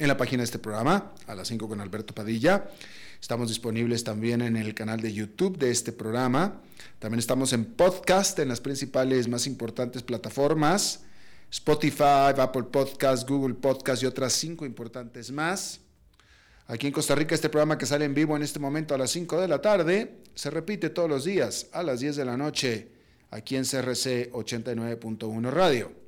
[0.00, 2.68] en la página de este programa, a las 5 con Alberto Padilla.
[3.20, 6.62] Estamos disponibles también en el canal de YouTube de este programa.
[6.98, 11.02] También estamos en podcast en las principales más importantes plataformas.
[11.50, 15.80] Spotify, Apple Podcast, Google Podcast y otras cinco importantes más.
[16.66, 19.10] Aquí en Costa Rica este programa que sale en vivo en este momento a las
[19.10, 22.92] 5 de la tarde se repite todos los días a las 10 de la noche
[23.30, 25.99] aquí en CRC 89.1 Radio.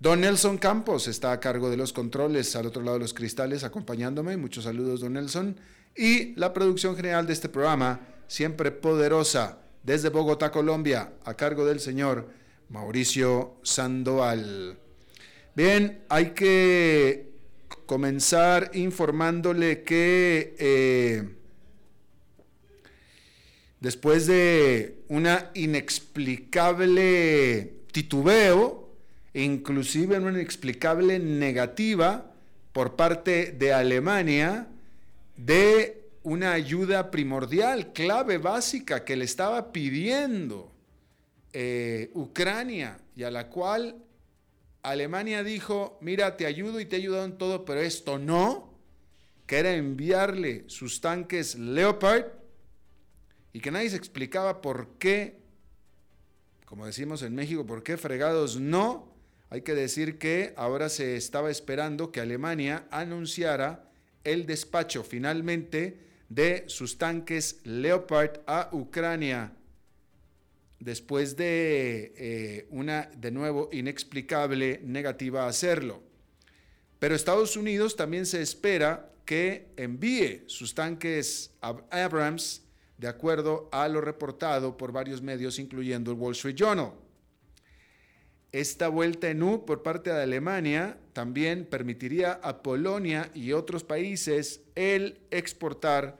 [0.00, 3.64] Don Nelson Campos está a cargo de los controles al otro lado de los cristales
[3.64, 4.38] acompañándome.
[4.38, 5.60] Muchos saludos, don Nelson
[5.94, 11.80] y la producción general de este programa, siempre poderosa, desde Bogotá, Colombia, a cargo del
[11.80, 12.30] señor
[12.70, 14.78] Mauricio Sandoval.
[15.54, 17.34] Bien, hay que
[17.84, 21.28] comenzar informándole que eh,
[23.80, 28.89] después de una inexplicable titubeo,
[29.34, 32.32] inclusive una inexplicable negativa
[32.72, 34.68] por parte de Alemania,
[35.36, 40.72] de una ayuda primordial, clave, básica que le estaba pidiendo
[41.52, 43.96] eh, Ucrania y a la cual
[44.82, 48.74] Alemania dijo, mira, te ayudo y te he ayudado en todo, pero esto no,
[49.46, 52.26] que era enviarle sus tanques Leopard
[53.52, 55.40] y que nadie se explicaba por qué,
[56.64, 59.09] como decimos en México, por qué fregados no.
[59.50, 63.90] Hay que decir que ahora se estaba esperando que Alemania anunciara
[64.22, 69.52] el despacho finalmente de sus tanques Leopard a Ucrania
[70.78, 76.00] después de eh, una, de nuevo, inexplicable negativa a hacerlo.
[77.00, 82.62] Pero Estados Unidos también se espera que envíe sus tanques Abrams
[82.98, 86.92] de acuerdo a lo reportado por varios medios, incluyendo el Wall Street Journal.
[88.52, 94.60] Esta vuelta en U por parte de Alemania también permitiría a Polonia y otros países
[94.74, 96.18] el exportar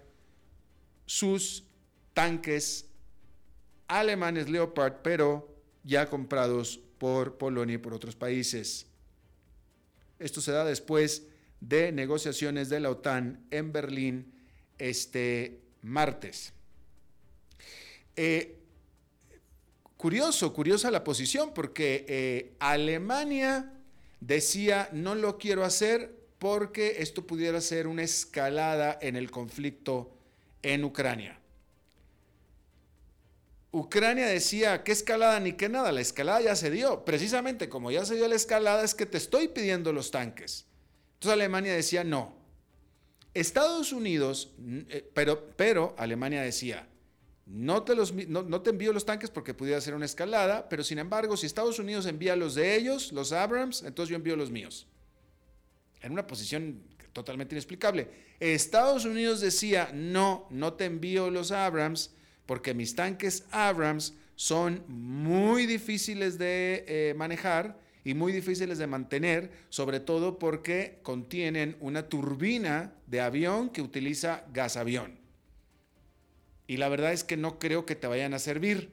[1.06, 1.64] sus
[2.14, 2.86] tanques
[3.88, 8.86] alemanes Leopard, pero ya comprados por Polonia y por otros países.
[10.20, 11.26] Esto se da después
[11.60, 14.32] de negociaciones de la OTAN en Berlín
[14.78, 16.52] este martes.
[18.14, 18.59] Eh,
[20.00, 23.70] curioso, curiosa la posición, porque eh, Alemania
[24.18, 30.10] decía, no lo quiero hacer porque esto pudiera ser una escalada en el conflicto
[30.62, 31.38] en Ucrania.
[33.72, 35.92] Ucrania decía, ¿qué escalada ni qué nada?
[35.92, 37.04] La escalada ya se dio.
[37.04, 40.64] Precisamente como ya se dio la escalada es que te estoy pidiendo los tanques.
[41.16, 42.32] Entonces Alemania decía, no.
[43.34, 44.54] Estados Unidos,
[44.88, 46.88] eh, pero, pero Alemania decía,
[47.50, 51.00] no te, los, no, te envío los tanques porque pudiera ser una escalada, pero sin
[51.00, 54.86] embargo, si Estados Unidos envía los de ellos, los Abrams, entonces yo envío los míos.
[56.00, 56.80] En una posición
[57.12, 58.08] totalmente inexplicable.
[58.38, 62.14] Estados Unidos decía, no, no te envío los Abrams
[62.46, 69.50] porque mis tanques Abrams son muy difíciles de eh, manejar y muy difíciles de mantener,
[69.70, 75.19] sobre todo porque contienen una turbina de avión que utiliza gas avión
[76.70, 78.92] y la verdad es que no creo que te vayan a servir.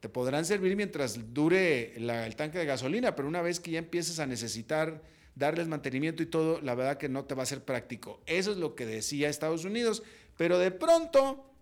[0.00, 4.20] Te podrán servir mientras dure el tanque de gasolina, pero una vez que ya empieces
[4.20, 5.02] a necesitar
[5.34, 8.22] darles mantenimiento y todo, la verdad que no te va a ser práctico.
[8.24, 10.02] Eso es lo que decía Estados Unidos,
[10.38, 11.52] pero de pronto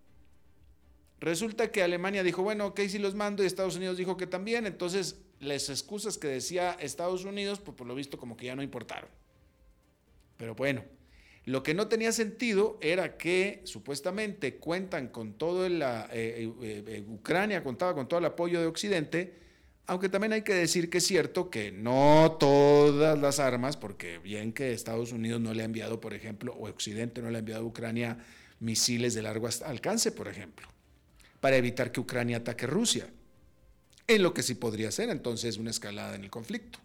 [1.19, 4.65] resulta que Alemania dijo, bueno, ok, si los mando y Estados Unidos dijo que también,
[4.65, 8.63] entonces las excusas que decía Estados Unidos, pues por lo visto como que ya no
[8.63, 9.11] importaron.
[10.37, 10.85] Pero bueno,
[11.49, 17.05] lo que no tenía sentido era que supuestamente cuentan con todo la eh, eh, eh,
[17.09, 19.33] Ucrania contaba con todo el apoyo de Occidente,
[19.87, 24.53] aunque también hay que decir que es cierto que no todas las armas, porque bien
[24.53, 27.62] que Estados Unidos no le ha enviado, por ejemplo, o Occidente no le ha enviado
[27.62, 28.19] a Ucrania
[28.61, 30.69] misiles de largo alcance, por ejemplo,
[31.41, 33.09] para evitar que Ucrania ataque Rusia,
[34.06, 36.79] en lo que sí podría ser entonces una escalada en el conflicto.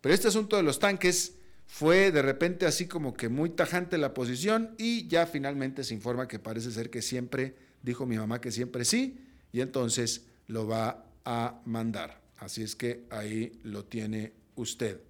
[0.00, 1.34] Pero este asunto de los tanques
[1.72, 6.28] fue de repente así como que muy tajante la posición y ya finalmente se informa
[6.28, 11.06] que parece ser que siempre, dijo mi mamá que siempre sí, y entonces lo va
[11.24, 12.20] a mandar.
[12.36, 15.00] Así es que ahí lo tiene usted.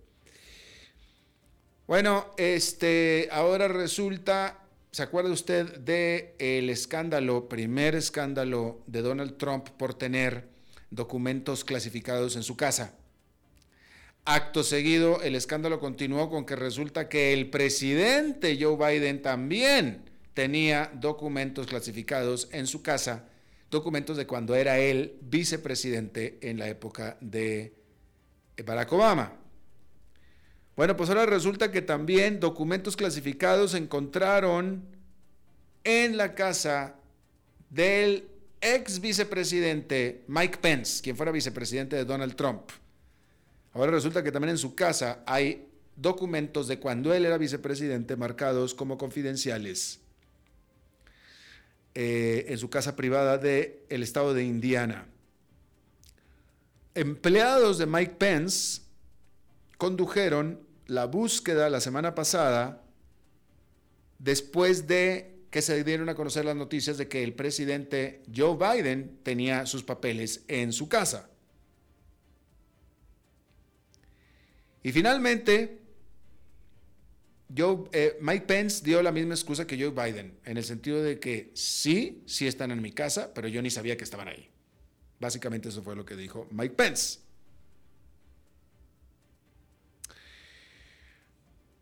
[1.89, 4.61] Bueno, este, ahora resulta,
[4.93, 10.49] ¿se acuerda usted de el escándalo, primer escándalo de Donald Trump por tener
[10.93, 12.95] documentos clasificados en su casa?
[14.25, 20.93] Acto seguido, el escándalo continuó con que resulta que el presidente Joe Biden también tenía
[20.95, 23.25] documentos clasificados en su casa
[23.69, 27.75] documentos de cuando era él vicepresidente en la época de
[28.65, 29.33] Barack Obama.
[30.77, 34.85] Bueno, pues ahora resulta que también documentos clasificados se encontraron
[35.85, 36.95] en la casa
[37.71, 38.29] del
[38.61, 42.71] ex vicepresidente Mike Pence, quien fuera vicepresidente de Donald Trump.
[43.73, 48.75] Ahora resulta que también en su casa hay documentos de cuando él era vicepresidente marcados
[48.75, 50.01] como confidenciales.
[51.95, 55.07] Eh, en su casa privada del el estado de Indiana.
[56.95, 58.81] Empleados de Mike Pence
[59.77, 62.83] condujeron la búsqueda la semana pasada
[64.19, 69.19] después de que se dieron a conocer las noticias de que el presidente Joe Biden
[69.23, 71.29] tenía sus papeles en su casa.
[74.83, 75.81] Y finalmente,
[77.93, 81.51] eh, Mike Pence dio la misma excusa que Joe Biden, en el sentido de que
[81.55, 84.49] sí, sí están en mi casa, pero yo ni sabía que estaban ahí.
[85.21, 87.21] Básicamente eso fue lo que dijo Mike Pence.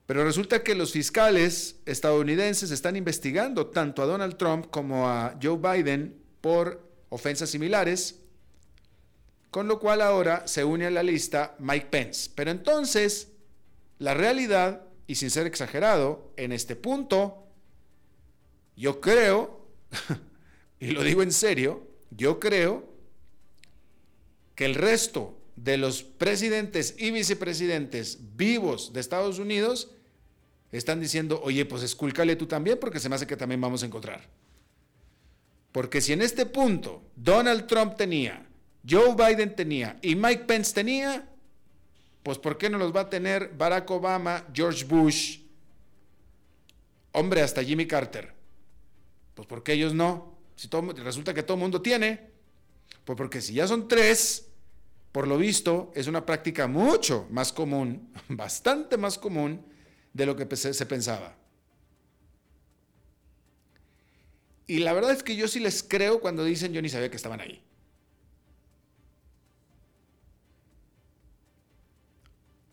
[0.06, 5.56] Pero resulta que los fiscales estadounidenses están investigando tanto a Donald Trump como a Joe
[5.56, 8.19] Biden por ofensas similares,
[9.50, 12.31] con lo cual ahora se une a la lista Mike Pence.
[12.35, 13.29] Pero entonces,
[13.99, 17.49] la realidad y sin ser exagerado, en este punto,
[18.76, 19.67] yo creo,
[20.79, 22.88] y lo digo en serio, yo creo
[24.55, 29.91] que el resto de los presidentes y vicepresidentes vivos de Estados Unidos
[30.70, 33.87] están diciendo, oye, pues escúlcale tú también porque se me hace que también vamos a
[33.87, 34.29] encontrar.
[35.73, 38.47] Porque si en este punto Donald Trump tenía,
[38.88, 41.29] Joe Biden tenía y Mike Pence tenía,
[42.23, 45.41] pues ¿por qué no los va a tener Barack Obama, George Bush,
[47.12, 48.35] hombre, hasta Jimmy Carter?
[49.35, 50.38] Pues porque ellos no.
[50.56, 52.31] Si todo, resulta que todo el mundo tiene.
[53.05, 54.49] Pues porque si ya son tres,
[55.12, 59.65] por lo visto, es una práctica mucho más común, bastante más común
[60.12, 61.37] de lo que se pensaba.
[64.66, 67.16] Y la verdad es que yo sí les creo cuando dicen yo ni sabía que
[67.16, 67.61] estaban ahí.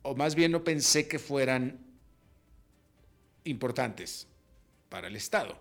[0.08, 1.80] O más bien no pensé que fueran
[3.44, 4.26] importantes
[4.88, 5.60] para el Estado.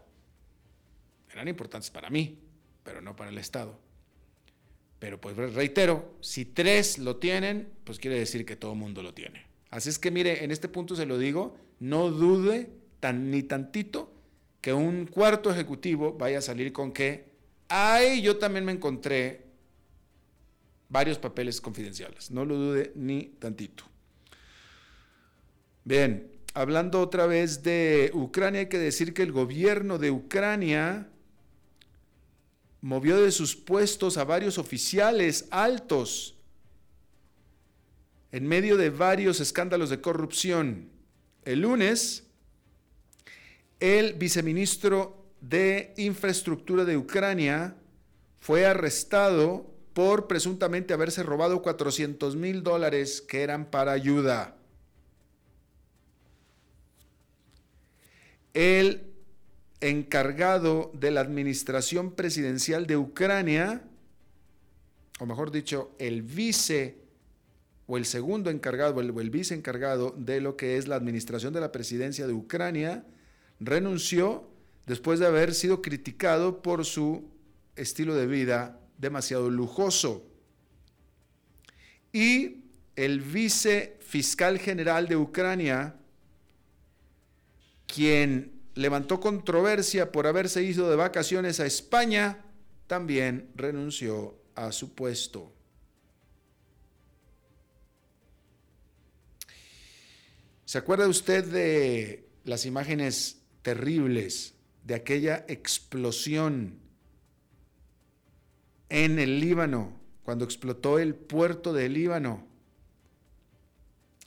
[1.32, 2.38] Eran importantes para mí,
[2.84, 3.76] pero no para el Estado.
[5.00, 9.12] Pero pues reitero, si tres lo tienen, pues quiere decir que todo el mundo lo
[9.12, 9.44] tiene.
[9.70, 14.14] Así es que mire, en este punto se lo digo, no dude tan, ni tantito
[14.60, 17.32] que un cuarto ejecutivo vaya a salir con que,
[17.66, 19.44] ay, yo también me encontré
[20.88, 22.30] varios papeles confidenciales.
[22.30, 23.95] No lo dude ni tantito.
[25.86, 31.08] Bien, hablando otra vez de Ucrania, hay que decir que el gobierno de Ucrania
[32.80, 36.34] movió de sus puestos a varios oficiales altos
[38.32, 40.88] en medio de varios escándalos de corrupción.
[41.44, 42.24] El lunes,
[43.78, 47.76] el viceministro de Infraestructura de Ucrania
[48.40, 54.56] fue arrestado por presuntamente haberse robado 400 mil dólares que eran para ayuda.
[58.56, 59.02] El
[59.82, 63.82] encargado de la administración presidencial de Ucrania,
[65.20, 66.96] o mejor dicho, el vice
[67.86, 71.52] o el segundo encargado, o el, el vice encargado de lo que es la administración
[71.52, 73.04] de la presidencia de Ucrania,
[73.60, 74.48] renunció
[74.86, 77.28] después de haber sido criticado por su
[77.76, 80.24] estilo de vida demasiado lujoso.
[82.10, 82.64] Y
[82.96, 85.96] el vice fiscal general de Ucrania,
[87.86, 92.44] quien levantó controversia por haberse ido de vacaciones a España,
[92.86, 95.52] también renunció a su puesto.
[100.64, 106.78] ¿Se acuerda usted de las imágenes terribles de aquella explosión
[108.88, 112.46] en el Líbano, cuando explotó el puerto del Líbano?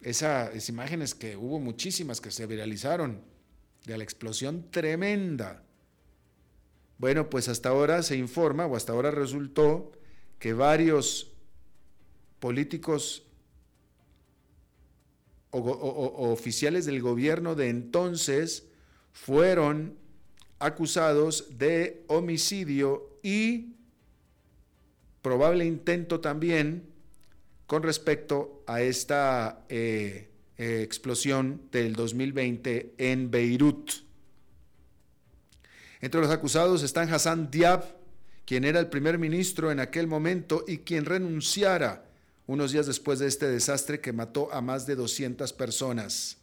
[0.02, 3.22] esas imágenes que hubo muchísimas que se viralizaron
[3.86, 5.64] de la explosión tremenda.
[6.98, 9.92] Bueno, pues hasta ahora se informa, o hasta ahora resultó,
[10.38, 11.32] que varios
[12.40, 13.24] políticos
[15.52, 18.68] o, oficiales del gobierno de entonces
[19.12, 19.98] fueron
[20.60, 23.76] acusados de homicidio y
[25.22, 26.88] probable intento también
[27.66, 30.29] con respecto a esta eh,
[30.60, 33.92] eh, explosión del 2020 en Beirut.
[36.02, 37.86] Entre los acusados están Hassan Diab,
[38.46, 42.10] quien era el primer ministro en aquel momento y quien renunciara
[42.46, 46.40] unos días después de este desastre que mató a más de 200 personas.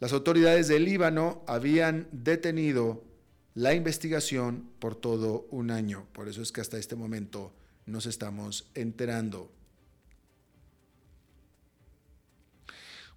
[0.00, 3.04] Las autoridades del Líbano habían detenido
[3.52, 6.06] la investigación por todo un año.
[6.12, 7.52] Por eso es que hasta este momento
[7.84, 9.50] nos estamos enterando.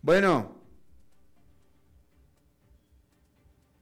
[0.05, 0.53] Bueno,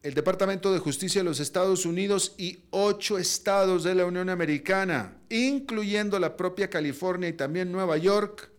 [0.04, 5.18] el Departamento de Justicia de los Estados Unidos y ocho estados de la Unión Americana,
[5.28, 8.52] incluyendo la propia California y también Nueva York,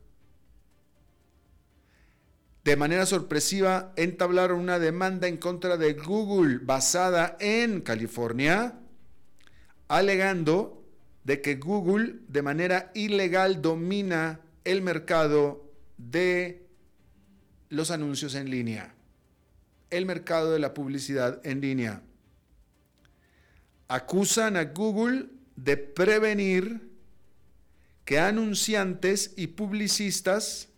[2.65, 8.79] de manera sorpresiva entablaron una demanda en contra de Google basada en California,
[9.89, 10.85] alegando
[11.25, 15.65] de que Google de manera ilegal domina el mercado
[15.97, 16.64] de
[17.69, 18.95] los anuncios en línea,
[19.91, 22.03] el mercado de la publicidad en línea.
[23.89, 26.91] Acusan a Google de prevenir
[28.05, 30.69] que anunciantes y publicistas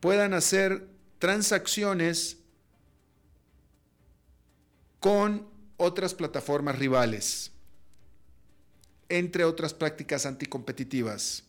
[0.00, 2.38] puedan hacer transacciones
[5.00, 7.52] con otras plataformas rivales,
[9.08, 11.47] entre otras prácticas anticompetitivas.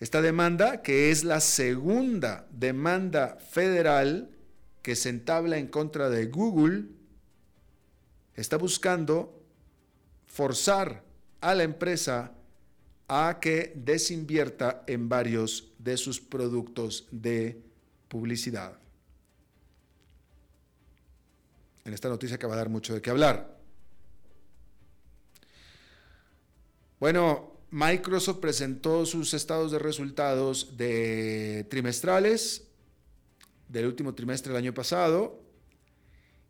[0.00, 4.30] Esta demanda, que es la segunda demanda federal
[4.80, 6.86] que se entabla en contra de Google,
[8.34, 9.44] está buscando
[10.26, 11.04] forzar
[11.42, 12.32] a la empresa
[13.08, 17.62] a que desinvierta en varios de sus productos de
[18.08, 18.78] publicidad.
[21.84, 23.58] En esta noticia que va a dar mucho de qué hablar.
[26.98, 30.74] Bueno, Microsoft presentó sus estados de resultados
[31.68, 32.66] trimestrales
[33.68, 35.40] del último trimestre del año pasado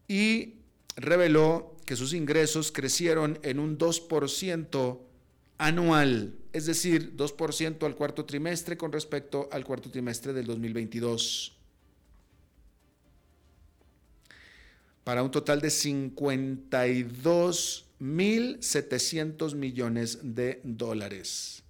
[0.09, 0.55] y
[0.97, 4.99] reveló que sus ingresos crecieron en un 2%
[5.59, 11.55] anual, es decir, 2% al cuarto trimestre con respecto al cuarto trimestre del 2022.
[15.05, 21.63] Para un total de 52 1.700 millones de dólares.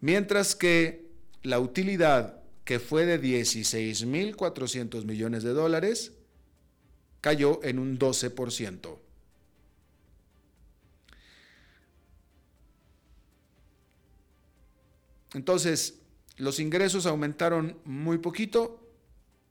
[0.00, 1.08] Mientras que
[1.42, 6.12] la utilidad, que fue de 16.400 millones de dólares,
[7.20, 8.98] cayó en un 12%.
[15.34, 16.00] Entonces,
[16.36, 18.80] los ingresos aumentaron muy poquito,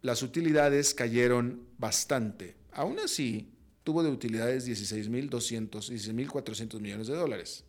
[0.01, 2.55] las utilidades cayeron bastante.
[2.71, 3.51] Aún así,
[3.87, 7.63] tuvo de utilidades 16.200, 16.400 millones de dólares.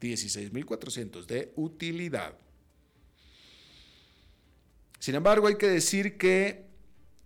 [0.00, 2.38] 16.400 de utilidad.
[5.00, 6.66] Sin embargo, hay que decir que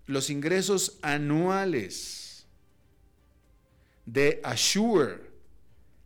[0.07, 2.47] los ingresos anuales
[4.07, 5.21] de Azure,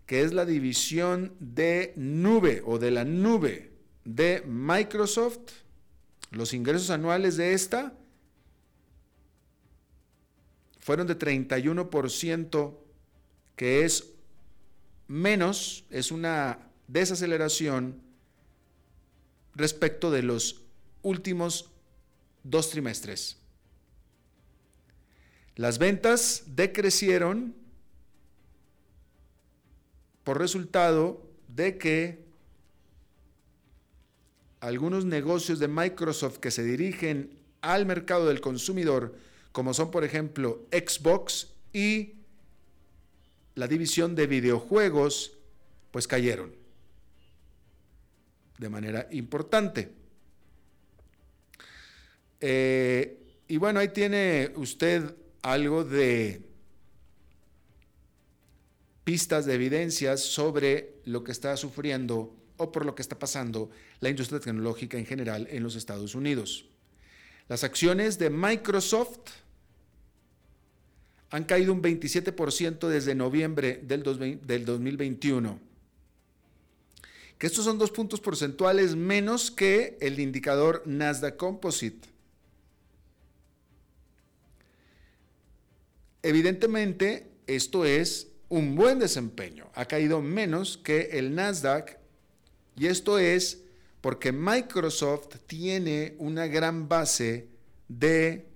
[0.04, 3.70] que es la división de nube o de la nube
[4.04, 5.52] de Microsoft,
[6.32, 7.92] los ingresos anuales de esta
[10.88, 12.78] fueron de 31%,
[13.57, 14.11] que es
[15.07, 18.00] menos, es una desaceleración
[19.54, 20.62] respecto de los
[21.02, 21.71] últimos
[22.42, 23.37] dos trimestres.
[25.57, 27.54] Las ventas decrecieron
[30.25, 32.25] por resultado de que
[34.61, 40.68] algunos negocios de Microsoft que se dirigen al mercado del consumidor, como son por ejemplo
[40.70, 42.14] Xbox y
[43.56, 45.32] la división de videojuegos,
[45.90, 46.54] pues cayeron
[48.56, 49.90] de manera importante.
[52.40, 56.40] Eh, y bueno, ahí tiene usted algo de
[59.02, 64.08] pistas de evidencias sobre lo que está sufriendo o por lo que está pasando la
[64.08, 66.66] industria tecnológica en general en los Estados Unidos.
[67.48, 69.47] Las acciones de Microsoft
[71.30, 75.58] han caído un 27% desde noviembre del, 2021.
[77.38, 82.08] Que estos son dos puntos porcentuales menos que el indicador Nasdaq Composite.
[86.23, 89.70] Evidentemente, esto es un buen desempeño.
[89.75, 91.99] Ha caído menos que el Nasdaq
[92.76, 93.62] y esto es
[94.00, 97.49] porque Microsoft tiene una gran base
[97.88, 98.47] de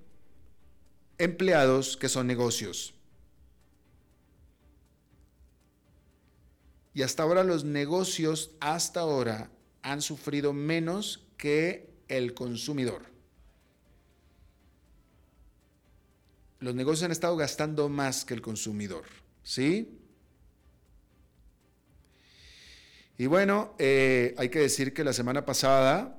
[1.18, 2.94] empleados que son negocios.
[6.94, 9.50] Y hasta ahora los negocios, hasta ahora,
[9.82, 13.06] han sufrido menos que el consumidor.
[16.60, 19.04] Los negocios han estado gastando más que el consumidor,
[19.42, 19.98] ¿sí?
[23.18, 26.18] Y bueno, eh, hay que decir que la semana pasada,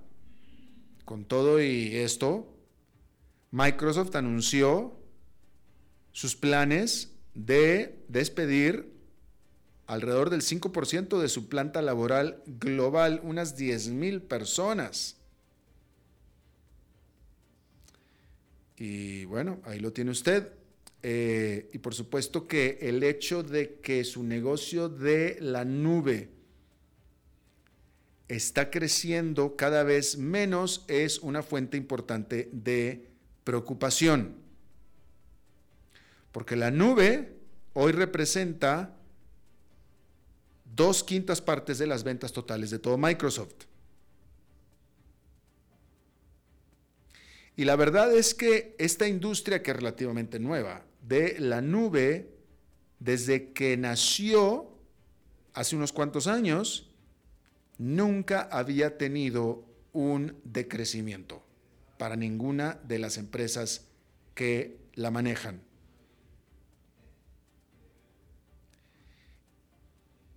[1.06, 2.53] con todo y esto,
[3.54, 5.00] Microsoft anunció
[6.12, 8.92] sus planes de despedir
[9.86, 15.18] alrededor del 5% de su planta laboral global, unas 10.000 personas.
[18.76, 20.52] Y bueno, ahí lo tiene usted.
[21.04, 26.32] Eh, y por supuesto que el hecho de que su negocio de la nube
[28.28, 33.13] está creciendo cada vez menos es una fuente importante de
[33.44, 34.36] preocupación.
[36.32, 37.38] Porque la nube
[37.74, 38.96] hoy representa
[40.76, 43.66] dos quintas partes de las ventas totales de todo Microsoft.
[47.56, 52.32] Y la verdad es que esta industria que es relativamente nueva de la nube,
[53.00, 54.72] desde que nació
[55.54, 56.90] hace unos cuantos años,
[57.78, 61.44] nunca había tenido un decrecimiento
[62.04, 63.86] para ninguna de las empresas
[64.36, 65.62] que la manejan.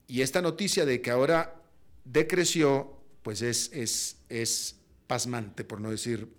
[0.06, 1.60] Y esta noticia de que ahora
[2.04, 4.76] decreció, pues es, es, es
[5.08, 6.32] pasmante, por no decir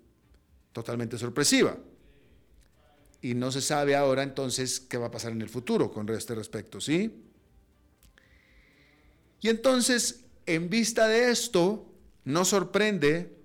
[0.72, 1.76] totalmente sorpresiva.
[3.20, 6.34] Y no se sabe ahora entonces qué va a pasar en el futuro con este
[6.34, 7.22] respecto, ¿sí?
[9.42, 11.84] Y entonces en vista de esto,
[12.24, 13.37] no sorprende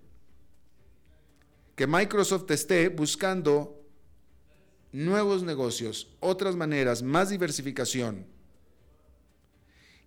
[1.75, 3.81] que Microsoft esté buscando
[4.91, 8.27] nuevos negocios, otras maneras, más diversificación.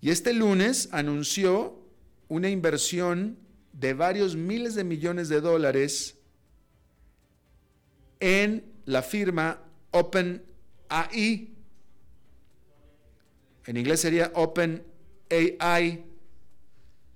[0.00, 1.78] Y este lunes anunció
[2.28, 3.38] una inversión
[3.72, 6.16] de varios miles de millones de dólares
[8.20, 11.52] en la firma OpenAI.
[13.66, 16.04] En inglés sería OpenAI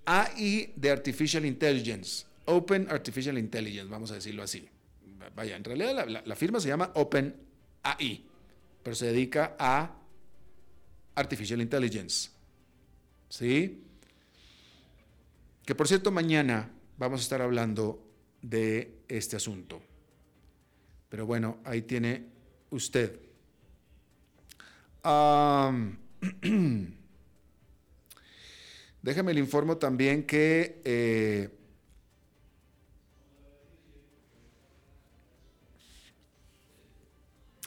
[0.04, 4.68] AI de Artificial Intelligence, Open Artificial Intelligence, vamos a decirlo así.
[5.34, 7.34] Vaya, en realidad la, firma se llama Open
[7.82, 8.24] AI,
[8.82, 9.94] pero se dedica a
[11.14, 12.30] Artificial Intelligence.
[13.28, 13.84] ¿Sí?
[15.64, 18.02] Que por cierto, mañana vamos a estar hablando
[18.42, 19.80] de este asunto.
[21.08, 22.26] Pero bueno, ahí tiene
[22.70, 23.20] usted.
[29.02, 31.48] Déjeme le informo también que eh,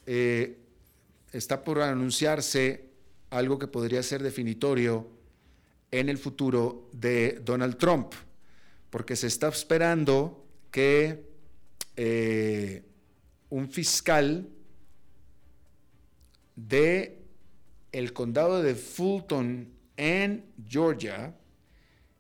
[0.05, 0.59] eh,
[1.31, 2.89] está por anunciarse
[3.29, 5.07] algo que podría ser definitorio
[5.91, 8.13] en el futuro de Donald Trump,
[8.89, 11.23] porque se está esperando que
[11.95, 12.83] eh,
[13.49, 14.49] un fiscal
[16.55, 17.19] de
[17.91, 21.35] el condado de Fulton en Georgia,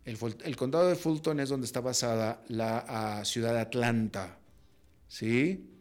[0.05, 4.37] el, condado de Fulton es donde está basada la ciudad de Atlanta,
[5.07, 5.72] ¿sí?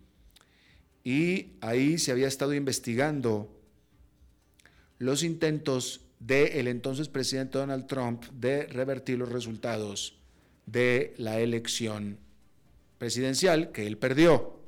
[1.04, 3.50] Y ahí se había estado investigando
[4.98, 10.16] los intentos del entonces presidente Donald Trump de revertir los resultados
[10.66, 12.18] de la elección
[12.98, 14.60] presidencial que él perdió.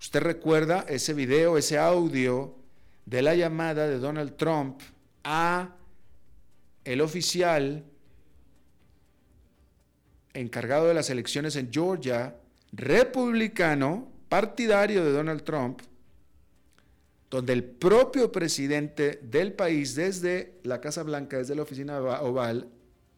[0.00, 2.56] Usted recuerda ese video, ese audio
[3.04, 4.80] de la llamada de Donald Trump
[5.22, 5.76] a
[6.84, 7.84] el oficial
[10.32, 12.36] encargado de las elecciones en Georgia,
[12.72, 15.82] republicano, partidario de Donald Trump,
[17.28, 22.70] donde el propio presidente del país desde la Casa Blanca, desde la oficina oval,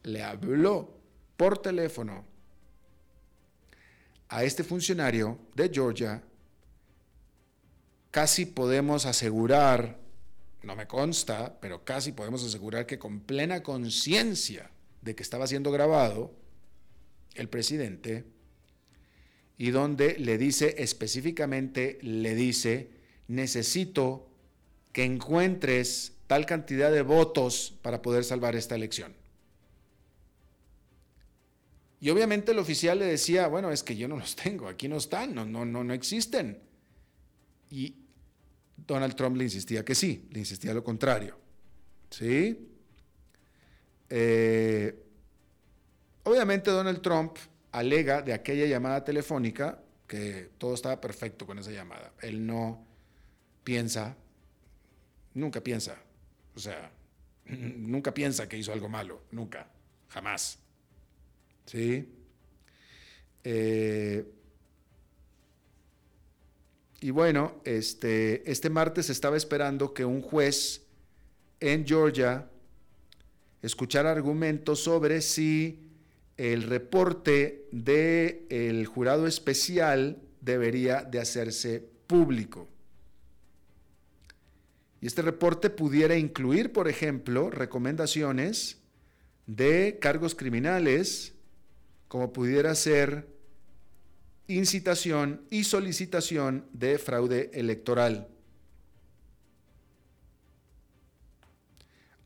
[0.03, 0.93] le habló
[1.37, 2.25] por teléfono
[4.29, 6.21] a este funcionario de Georgia,
[8.11, 10.01] casi podemos asegurar,
[10.65, 14.69] no me consta, pero casi podemos asegurar que con plena conciencia
[15.01, 16.35] de que estaba siendo grabado,
[17.37, 18.25] el presidente,
[19.57, 22.91] y donde le dice específicamente, le dice,
[23.29, 24.29] necesito
[24.93, 29.15] que encuentres tal cantidad de votos para poder salvar esta elección.
[32.01, 34.97] Y obviamente el oficial le decía, bueno, es que yo no los tengo, aquí no
[34.97, 36.59] están, no, no, no, no existen.
[37.71, 37.95] Y
[38.77, 41.39] Donald Trump le insistía que sí, le insistía lo contrario.
[42.11, 42.69] ¿Sí?
[44.11, 45.03] Eh,
[46.25, 47.37] obviamente Donald Trump
[47.75, 52.13] alega de aquella llamada telefónica que todo estaba perfecto con esa llamada.
[52.23, 52.87] Él no
[53.65, 54.17] piensa,
[55.35, 55.97] nunca piensa,
[56.55, 56.93] o sea,
[57.47, 59.67] nunca piensa que hizo algo malo, nunca,
[60.09, 60.59] jamás.
[61.67, 62.09] ¿Sí?
[63.43, 64.25] Eh,
[67.01, 70.87] y bueno, este, este martes estaba esperando que un juez
[71.59, 72.49] en Georgia
[73.63, 75.84] escuchara argumentos sobre si
[76.37, 82.69] el reporte del jurado especial debería de hacerse público.
[85.01, 88.79] Y este reporte pudiera incluir, por ejemplo, recomendaciones
[89.47, 91.35] de cargos criminales,
[92.09, 93.29] como pudiera ser
[94.47, 98.29] incitación y solicitación de fraude electoral.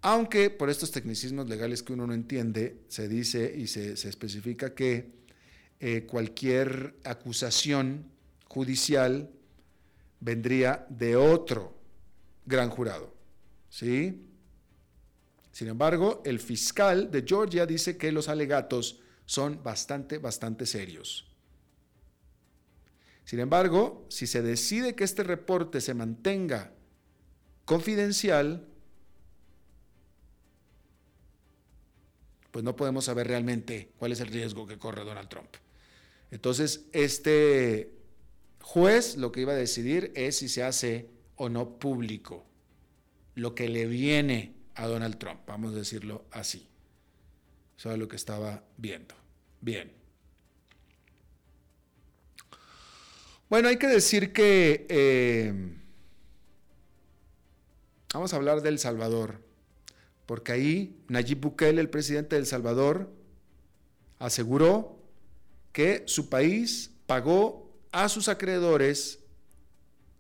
[0.01, 5.13] Aunque por estos tecnicismos legales que uno no entiende, se dice y se, especifica que
[5.81, 8.05] eh, cualquier acusación
[8.47, 9.31] judicial
[10.21, 11.77] vendría de otro
[12.47, 13.13] gran jurado.
[13.71, 14.25] ¿Sí?
[15.53, 21.27] Sin embargo, el fiscal de Georgia dice que los alegatos son bastante, bastante serios.
[23.25, 26.73] Sin embargo, si se decide que este reporte se mantenga
[27.65, 28.67] confidencial,
[32.59, 35.49] pues no podemos saber realmente cuál es el riesgo que corre Donald Trump.
[36.33, 37.93] Entonces, este
[38.61, 42.45] juez lo que iba a decidir es si se hace o no público
[43.37, 46.67] lo que le viene a Donald Trump, vamos a decirlo así.
[47.79, 49.15] Eso es lo que estaba viendo.
[49.61, 49.93] Bien.
[53.49, 55.55] Bueno, hay que decir que eh,
[58.13, 59.48] vamos a hablar del Salvador,
[60.29, 63.11] porque ahí Nayib Bukele, el presidente del Salvador,
[64.19, 64.99] aseguró
[65.73, 69.21] que su país pagó a sus acreedores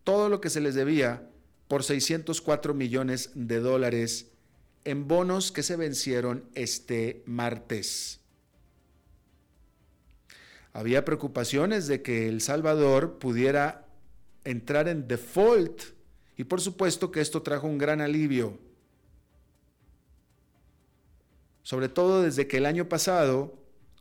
[0.04, 1.28] todo lo que se les debía
[1.68, 4.28] por 604 millones de dólares
[4.86, 8.20] en bonos que se vencieron este martes.
[10.72, 13.86] Había preocupaciones de que El Salvador pudiera
[14.44, 15.82] entrar en default
[16.38, 18.58] y por supuesto que esto trajo un gran alivio.
[21.68, 23.52] Sobre todo desde que el año pasado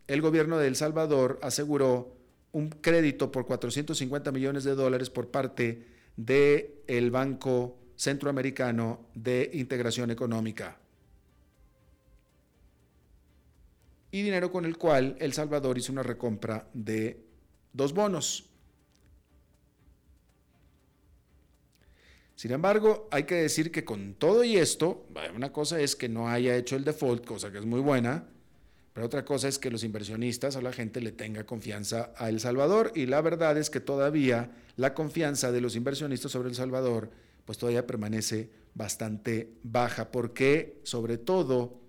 [0.07, 2.15] el gobierno de El Salvador aseguró
[2.53, 10.11] un crédito por 450 millones de dólares por parte del el Banco Centroamericano de Integración
[10.11, 10.77] Económica.
[14.11, 17.21] y dinero con el cual El Salvador hizo una recompra de
[17.73, 18.45] dos bonos.
[22.37, 26.29] Sin embargo, hay que decir que con todo y esto, una cosa es que no
[26.29, 28.25] haya hecho el default, cosa que es muy buena,
[28.93, 32.39] pero otra cosa es que los inversionistas o la gente le tenga confianza a El
[32.39, 37.09] Salvador y la verdad es que todavía la confianza de los inversionistas sobre El Salvador
[37.43, 41.81] pues todavía permanece bastante baja, porque sobre todo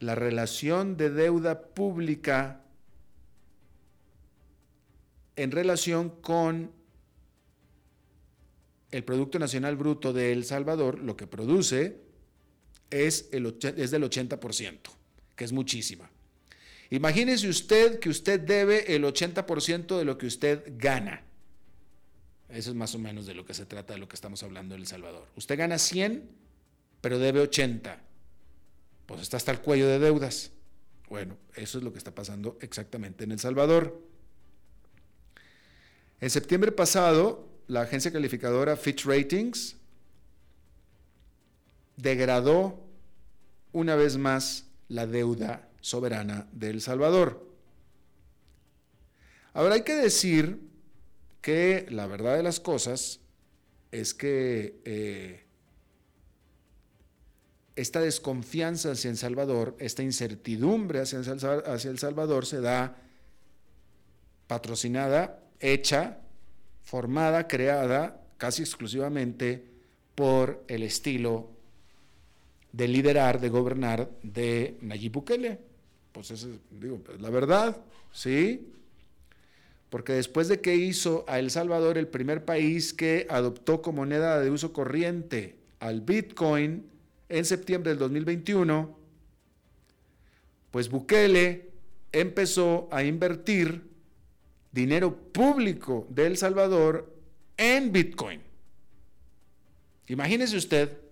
[0.00, 2.62] la relación de deuda pública
[5.36, 6.72] en relación con
[8.96, 11.96] el Producto Nacional Bruto de El Salvador, lo que produce
[12.90, 14.78] es, el, es del 80%,
[15.36, 16.10] que es muchísima.
[16.90, 21.22] Imagínese usted que usted debe el 80% de lo que usted gana.
[22.48, 24.74] Eso es más o menos de lo que se trata de lo que estamos hablando
[24.74, 25.26] en El Salvador.
[25.34, 26.28] Usted gana 100,
[27.00, 28.04] pero debe 80
[29.06, 30.50] pues está hasta el cuello de deudas.
[31.08, 34.00] Bueno, eso es lo que está pasando exactamente en El Salvador.
[36.20, 39.76] En septiembre pasado, la agencia calificadora Fitch Ratings
[41.96, 42.80] degradó
[43.72, 47.48] una vez más la deuda soberana de El Salvador.
[49.52, 50.60] Ahora hay que decir
[51.40, 53.20] que la verdad de las cosas
[53.92, 55.44] es que eh,
[57.76, 62.96] esta desconfianza hacia El Salvador, esta incertidumbre hacia El Salvador se da
[64.46, 66.23] patrocinada, hecha,
[66.84, 69.64] formada, creada casi exclusivamente
[70.14, 71.50] por el estilo
[72.72, 75.58] de liderar, de gobernar de Nayib Bukele.
[76.12, 77.80] Pues eso, digo, pues la verdad,
[78.12, 78.68] ¿sí?
[79.90, 84.40] Porque después de que hizo a El Salvador el primer país que adoptó como moneda
[84.40, 86.86] de uso corriente al Bitcoin
[87.28, 88.98] en septiembre del 2021,
[90.70, 91.70] pues Bukele
[92.12, 93.93] empezó a invertir
[94.74, 97.14] dinero público de El Salvador
[97.56, 98.40] en Bitcoin.
[100.08, 101.04] Imagínese usted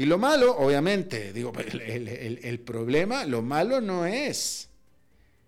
[0.00, 4.70] Y lo malo, obviamente, digo, el, problema, lo malo no es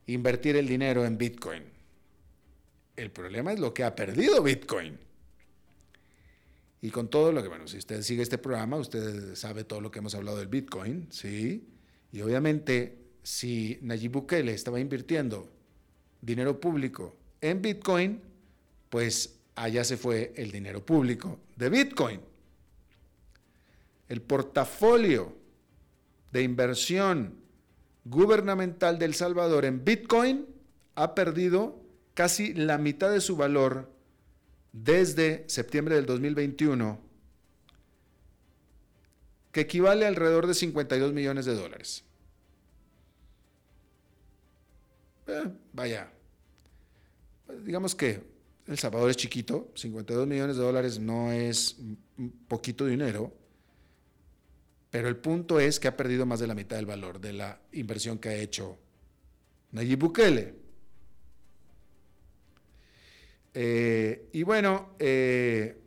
[0.07, 1.63] invertir el dinero en Bitcoin.
[2.95, 4.99] El problema es lo que ha perdido Bitcoin.
[6.83, 9.91] Y con todo lo que, bueno, si usted sigue este programa, usted sabe todo lo
[9.91, 11.72] que hemos hablado del Bitcoin, ¿sí?
[12.12, 15.48] Y obviamente, si Nayib Bukele estaba invirtiendo
[16.20, 18.20] dinero público en Bitcoin,
[18.90, 22.20] pues allá se fue el dinero público de Bitcoin.
[24.09, 25.35] El portafolio
[26.31, 27.35] de inversión
[28.05, 30.46] gubernamental de El Salvador en Bitcoin
[30.94, 31.81] ha perdido
[32.14, 33.90] casi la mitad de su valor
[34.72, 36.98] desde septiembre del 2021,
[39.53, 42.05] que equivale a alrededor de 52 millones de dólares.
[45.27, 46.11] Eh, vaya,
[47.65, 48.23] digamos que
[48.67, 51.77] El Salvador es chiquito, 52 millones de dólares no es
[52.49, 53.33] poquito dinero,
[54.91, 57.61] pero el punto es que ha perdido más de la mitad del valor de la
[57.73, 58.79] inversión que ha hecho
[59.73, 60.55] Nayib Bukele.
[63.55, 65.82] Eh, y bueno, eh,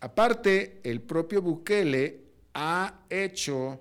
[0.00, 3.80] aparte, el propio Bukele ha hecho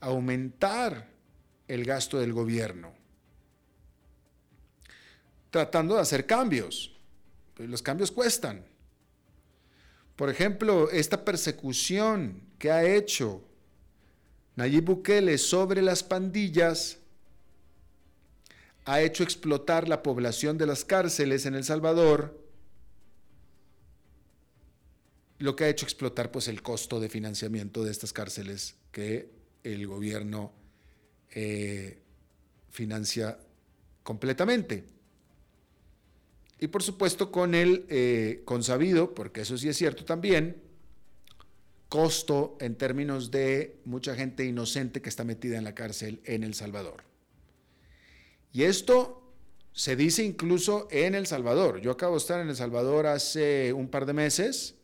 [0.00, 1.08] aumentar
[1.66, 2.94] el gasto del gobierno,
[5.50, 6.94] tratando de hacer cambios.
[7.56, 8.64] Los cambios cuestan.
[10.16, 13.42] Por ejemplo, esta persecución que ha hecho
[14.56, 16.98] Nayib Bukele sobre las pandillas
[18.84, 22.47] ha hecho explotar la población de las cárceles en El Salvador,
[25.38, 29.30] lo que ha hecho explotar pues el costo de financiamiento de estas cárceles que
[29.62, 30.52] el gobierno
[31.30, 32.02] eh,
[32.70, 33.38] financia
[34.02, 34.84] completamente.
[36.60, 40.60] Y por supuesto con el eh, consabido, porque eso sí es cierto también,
[41.88, 46.54] costo en términos de mucha gente inocente que está metida en la cárcel en El
[46.54, 47.04] Salvador.
[48.52, 49.32] Y esto
[49.72, 51.80] se dice incluso en El Salvador.
[51.80, 54.77] Yo acabo de estar en El Salvador hace un par de meses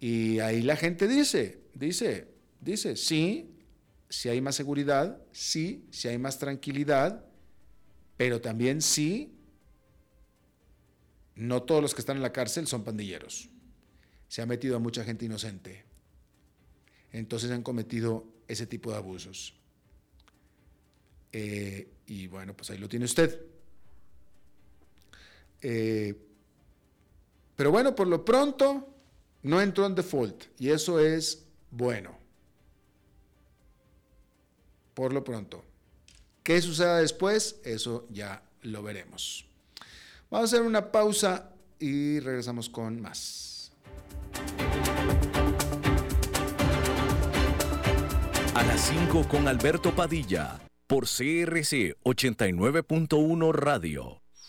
[0.00, 2.28] y ahí la gente dice, dice,
[2.60, 3.54] dice, sí,
[4.08, 7.24] si hay más seguridad, sí, si hay más tranquilidad,
[8.16, 9.38] pero también sí
[11.38, 13.48] no todos los que están en la cárcel son pandilleros.
[14.28, 15.84] Se ha metido a mucha gente inocente.
[17.12, 19.54] Entonces han cometido ese tipo de abusos.
[21.30, 23.40] Eh, y bueno, pues ahí lo tiene usted.
[25.62, 26.14] Eh,
[27.54, 28.87] pero bueno, por lo pronto
[29.42, 32.16] no entró en default y eso es bueno.
[34.94, 35.64] Por lo pronto.
[36.42, 37.60] ¿Qué suceda después?
[37.64, 39.46] Eso ya lo veremos.
[40.30, 43.72] Vamos a hacer una pausa y regresamos con más.
[48.54, 54.20] A las 5 con Alberto Padilla, por CRC 89.1 Radio.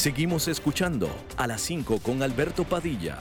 [0.00, 3.18] Seguimos escuchando a las 5 con Alberto Padilla.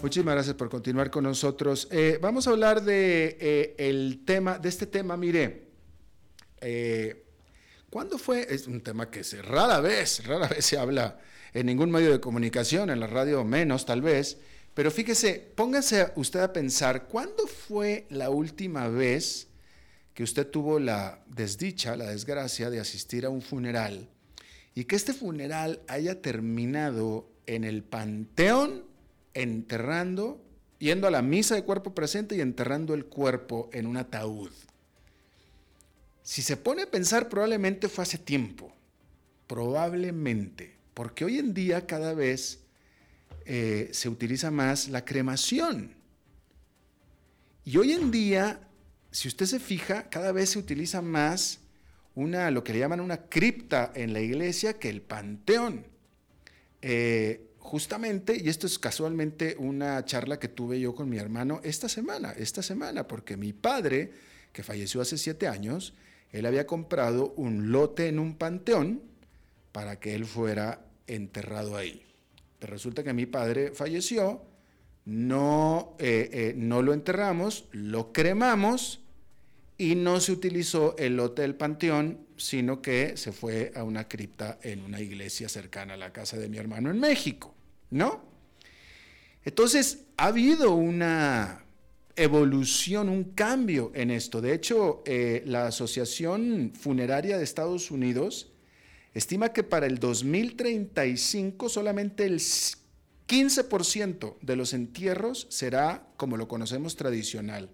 [0.00, 1.86] Muchísimas gracias por continuar con nosotros.
[1.90, 5.18] Eh, vamos a hablar de eh, el tema, de este tema.
[5.18, 5.68] Mire,
[6.62, 7.23] eh,
[7.94, 8.52] ¿cuándo fue?
[8.52, 11.16] Es un tema que se rara vez, rara vez se habla
[11.52, 14.36] en ningún medio de comunicación, en la radio menos tal vez,
[14.74, 19.46] pero fíjese, póngase usted a pensar, ¿cuándo fue la última vez
[20.12, 24.08] que usted tuvo la desdicha, la desgracia de asistir a un funeral
[24.74, 28.86] y que este funeral haya terminado en el panteón
[29.34, 30.42] enterrando,
[30.80, 34.50] yendo a la misa de cuerpo presente y enterrando el cuerpo en un ataúd?
[36.24, 38.74] Si se pone a pensar, probablemente fue hace tiempo,
[39.46, 40.74] probablemente.
[40.94, 42.60] Porque hoy en día cada vez
[43.44, 45.94] eh, se utiliza más la cremación.
[47.66, 48.58] Y hoy en día,
[49.10, 51.60] si usted se fija, cada vez se utiliza más
[52.14, 55.86] una, lo que le llaman una cripta en la iglesia que el panteón.
[56.80, 61.90] Eh, justamente, y esto es casualmente una charla que tuve yo con mi hermano esta
[61.90, 64.10] semana, esta semana, porque mi padre,
[64.54, 65.92] que falleció hace siete años,
[66.34, 69.00] él había comprado un lote en un panteón
[69.70, 72.02] para que él fuera enterrado ahí.
[72.58, 74.42] Pero resulta que mi padre falleció,
[75.04, 79.00] no, eh, eh, no lo enterramos, lo cremamos
[79.78, 84.58] y no se utilizó el lote del panteón, sino que se fue a una cripta
[84.60, 87.54] en una iglesia cercana a la casa de mi hermano en México,
[87.90, 88.24] ¿no?
[89.44, 91.63] Entonces, ha habido una
[92.16, 94.40] evolución, un cambio en esto.
[94.40, 98.52] De hecho, eh, la Asociación Funeraria de Estados Unidos
[99.14, 106.96] estima que para el 2035 solamente el 15% de los entierros será como lo conocemos
[106.96, 107.70] tradicional.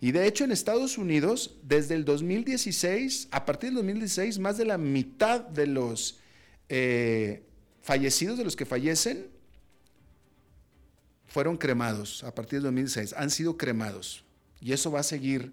[0.00, 4.66] Y de hecho en Estados Unidos, desde el 2016, a partir del 2016, más de
[4.66, 6.18] la mitad de los
[6.68, 7.42] eh,
[7.80, 9.28] fallecidos, de los que fallecen,
[11.36, 14.24] fueron cremados a partir del 2016, han sido cremados.
[14.58, 15.52] Y eso va a seguir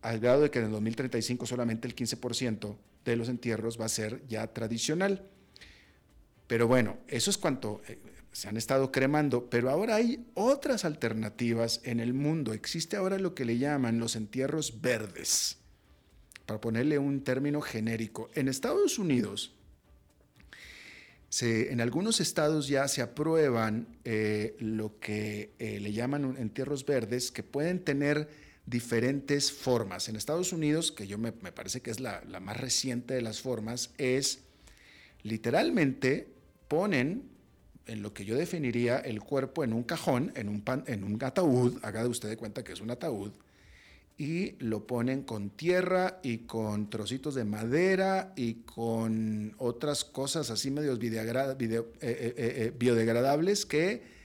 [0.00, 3.90] al grado de que en el 2035 solamente el 15% de los entierros va a
[3.90, 5.22] ser ya tradicional.
[6.46, 7.98] Pero bueno, eso es cuanto eh,
[8.32, 12.54] se han estado cremando, pero ahora hay otras alternativas en el mundo.
[12.54, 15.58] Existe ahora lo que le llaman los entierros verdes,
[16.46, 18.30] para ponerle un término genérico.
[18.32, 19.57] En Estados Unidos,
[21.40, 27.42] en algunos estados ya se aprueban eh, lo que eh, le llaman entierros verdes, que
[27.42, 28.28] pueden tener
[28.64, 30.08] diferentes formas.
[30.08, 33.90] En Estados Unidos, que yo me, parece que es la, más reciente de las formas,
[33.98, 34.40] es
[35.22, 36.28] literalmente
[36.66, 37.28] ponen
[37.86, 41.78] en lo que yo definiría el cuerpo en un cajón, en un, en un ataúd,
[41.82, 43.32] haga de usted de cuenta que es un ataúd,
[44.18, 50.72] y lo ponen con tierra y con trocitos de madera y con otras cosas así
[50.72, 54.18] medios eh, eh, eh, biodegradables que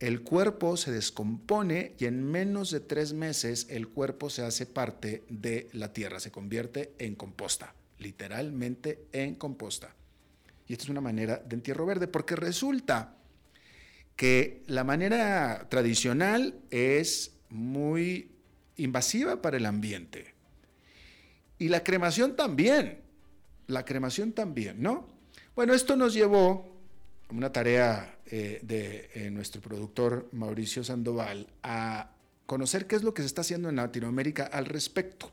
[0.00, 5.24] el cuerpo se descompone y en menos de tres meses el cuerpo se hace parte
[5.30, 9.94] de la tierra, se convierte en composta, literalmente en composta.
[10.68, 13.16] Y esta es una manera de entierro verde, porque resulta
[14.14, 18.37] que la manera tradicional es muy
[18.78, 20.34] invasiva para el ambiente.
[21.58, 22.98] Y la cremación también,
[23.66, 25.06] la cremación también, ¿no?
[25.54, 26.72] Bueno, esto nos llevó
[27.28, 32.12] a una tarea eh, de eh, nuestro productor Mauricio Sandoval a
[32.46, 35.30] conocer qué es lo que se está haciendo en Latinoamérica al respecto.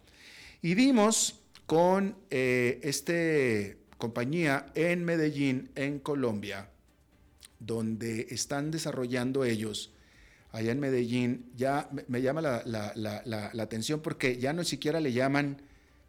[0.61, 6.69] Y vimos con eh, esta compañía en Medellín, en Colombia,
[7.59, 9.91] donde están desarrollando ellos,
[10.55, 15.61] allá en Medellín, ya me, llama la, atención porque ya no siquiera le llaman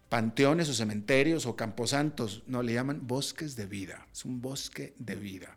[0.08, 5.16] panteones o cementerios o camposantos, no, le llaman bosques de vida, es un bosque de
[5.16, 5.56] vida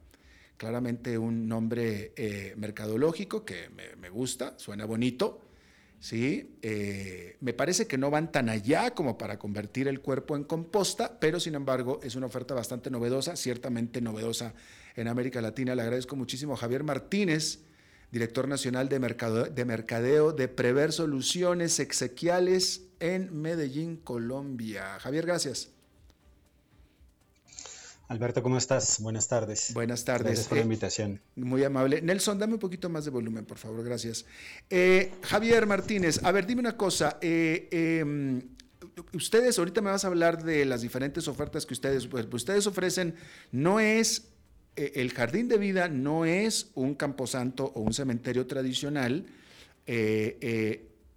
[0.60, 5.40] claramente un nombre eh, mercadológico que me, gusta, suena bonito.
[6.02, 6.58] ¿sí?
[6.62, 11.18] Eh, me parece que no van tan allá como para convertir el cuerpo en composta,
[11.18, 14.54] pero sin embargo es una oferta bastante novedosa, ciertamente novedosa
[14.98, 15.76] en América Latina.
[15.76, 17.60] Le agradezco muchísimo a Javier Martínez,
[18.12, 18.99] director nacional de,
[19.53, 24.99] de mercadeo de Prever Soluciones Exequiales en Medellín, Colombia.
[24.99, 25.70] Javier, gracias.
[28.10, 28.99] Alberto, ¿cómo estás?
[29.01, 29.72] Buenas tardes.
[29.72, 30.26] Buenas tardes.
[30.26, 31.22] Gracias por la eh, invitación.
[31.36, 32.01] muy amable.
[32.01, 34.26] Nelson, dame un poquito más de volumen, por favor, gracias.
[34.68, 37.20] Eh, Javier Martínez, a ver, dime una cosa.
[37.22, 38.41] Eh, em,
[39.14, 43.14] ustedes, ahorita me vas a hablar de las diferentes ofertas que ustedes, pues, ustedes ofrecen,
[43.51, 44.29] no es,
[44.96, 49.26] el jardín de vida no es un camposanto o un cementerio tradicional,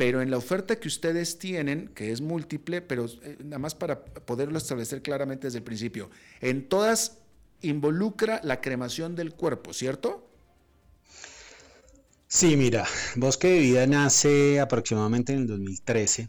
[0.02, 4.04] pero en la oferta que ustedes tienen, que es múltiple, pero eh, nada más para
[4.04, 6.10] poderlo establecer claramente desde el principio,
[6.40, 7.18] en todas
[7.60, 10.28] involucra la cremación del cuerpo, ¿cierto?
[12.26, 12.84] Sí, mira,
[13.14, 16.28] Bosque de Vida nace aproximadamente en el 2013.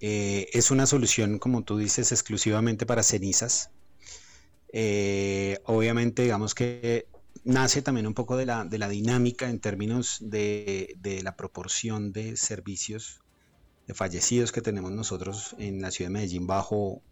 [0.00, 3.70] Eh, es una solución, como tú dices, exclusivamente para cenizas.
[4.72, 7.06] Eh, obviamente, digamos que
[7.44, 12.12] nace también un poco de la, de la dinámica en términos de, de, la proporción
[12.12, 13.20] de servicios
[13.86, 17.02] de fallecidos que tenemos nosotros en la ciudad de Medellín bajo,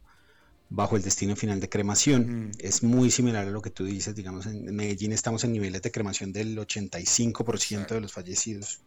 [0.69, 2.53] bajo el destino final de cremación.
[2.59, 5.91] Es muy similar a lo que tú dices, digamos, en Medellín estamos en niveles de
[5.91, 8.81] cremación del 85% de los fallecidos.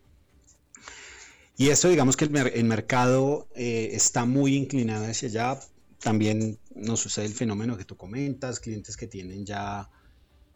[1.56, 5.60] Y esto, digamos que el, mercado eh, está muy inclinado hacia allá.
[6.04, 9.90] También nos sucede el fenómeno que tú comentas, clientes que tienen ya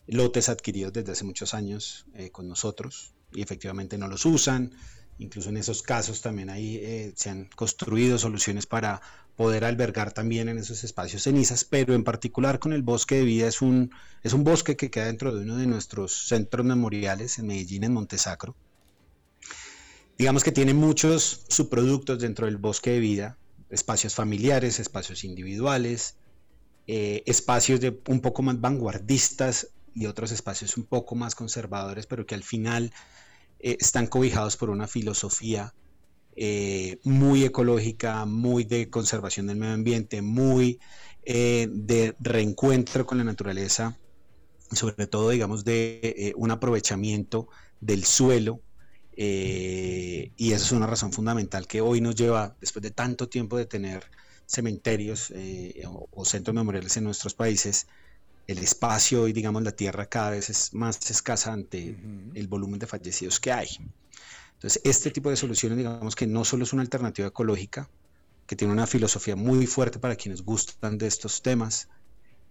[0.05, 4.73] lotes adquiridos desde hace muchos años eh, con nosotros y efectivamente no los usan.
[5.19, 9.01] Incluso en esos casos también ahí eh, se han construido soluciones para
[9.37, 13.47] poder albergar también en esos espacios cenizas, pero en particular con el bosque de vida
[13.47, 13.91] es un,
[14.23, 17.93] es un bosque que queda dentro de uno de nuestros centros memoriales en Medellín, en
[17.93, 18.55] Montesacro.
[20.17, 23.37] Digamos que tiene muchos subproductos dentro del bosque de vida,
[23.69, 26.15] espacios familiares, espacios individuales,
[26.87, 32.25] eh, espacios de un poco más vanguardistas y otros espacios un poco más conservadores, pero
[32.25, 32.93] que al final
[33.59, 35.73] eh, están cobijados por una filosofía
[36.37, 40.79] eh, muy ecológica, muy de conservación del medio ambiente, muy
[41.25, 43.97] de reencuentro con la naturaleza,
[44.71, 47.49] sobre todo, digamos, de un aprovechamiento
[47.81, 48.61] del suelo.
[49.17, 53.65] Y esa es una razón fundamental que hoy nos lleva, después de tanto tiempo de
[53.65, 54.03] tener
[54.45, 55.33] cementerios
[55.85, 57.87] o, o centros memoriales en nuestros países,
[58.47, 61.97] el espacio y digamos la tierra cada vez es más escasa ante
[62.33, 63.67] el volumen de fallecidos que hay.
[64.53, 67.89] Entonces, este tipo de soluciones, digamos que no solo es una alternativa ecológica,
[68.47, 71.89] que tiene una filosofía muy fuerte para quienes gustan de estos temas,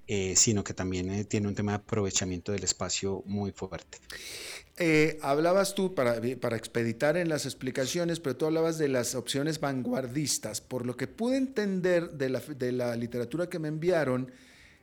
[0.09, 3.98] eh, sino que también eh, tiene un tema de aprovechamiento del espacio muy fuerte.
[4.76, 6.16] Eh, hablabas tú, para,
[6.57, 10.61] expeditar en las explicaciones, pero tú hablabas de las opciones vanguardistas.
[10.61, 14.30] Por lo que pude entender de la, de la literatura que me enviaron,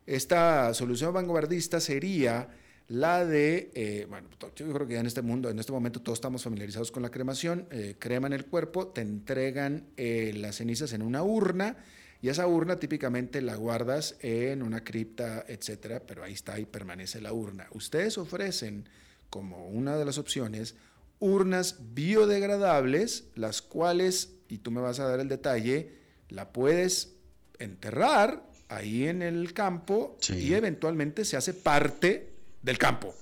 [0.05, 2.49] esta solución vanguardista sería
[2.89, 6.43] la de, bueno, yo creo que ya en este mundo, en este momento todos estamos
[6.43, 11.77] familiarizados con la cremación, creman el cuerpo, te entregan las cenizas en una urna
[12.23, 17.19] y esa urna típicamente la guardas en una cripta, etcétera, pero ahí está y permanece
[17.19, 17.67] la urna.
[17.71, 18.87] Ustedes ofrecen
[19.29, 20.75] como una de las opciones
[21.19, 25.97] urnas biodegradables, las cuales, y tú me vas a dar el detalle,
[26.29, 27.17] la puedes
[27.59, 33.13] enterrar ahí en el campo y eventualmente se hace parte del campo.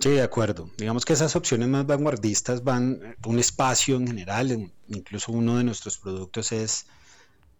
[0.00, 0.72] Sí, de acuerdo.
[0.76, 5.62] Digamos que esas opciones más vanguardistas van a un espacio en general, incluso uno de
[5.62, 6.86] nuestros productos es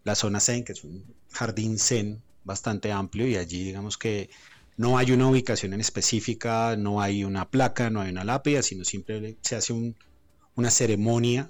[0.03, 4.29] la zona Zen, que es un jardín Zen bastante amplio y allí digamos que
[4.77, 8.85] no hay una ubicación en específica, no hay una placa, no hay una lápida, sino
[8.85, 11.49] simplemente se hace una ceremonia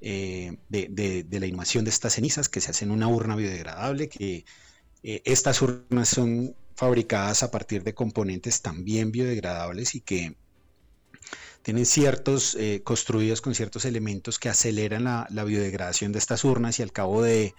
[0.00, 4.46] eh, de, la inhumación de estas cenizas que se hace en una urna biodegradable, que
[5.02, 10.36] eh, estas urnas son fabricadas a partir de componentes también biodegradables y que
[11.62, 16.82] tienen ciertos, eh, construidos con ciertos elementos que aceleran la, biodegradación de estas urnas y
[16.82, 17.54] al cabo de,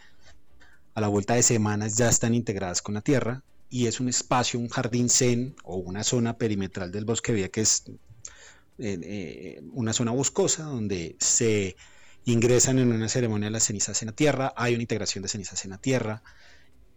[0.93, 4.59] a la vuelta de semanas ya están integradas con la tierra y es un espacio,
[4.59, 7.83] un jardín zen o una zona perimetral del bosque vía que es
[9.73, 11.75] una zona boscosa donde se
[12.25, 15.63] ingresan en una ceremonia de las cenizas en la tierra, hay una integración de cenizas
[15.65, 16.23] en la tierra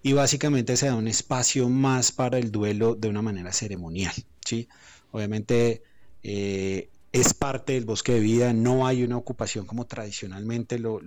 [0.02, 4.12] y básicamente se da un espacio más para el duelo de una manera ceremonial.
[4.44, 4.68] ¿sí?
[5.12, 5.82] Obviamente
[6.22, 11.00] eh, es parte del bosque de vida, no hay una ocupación como tradicionalmente lo,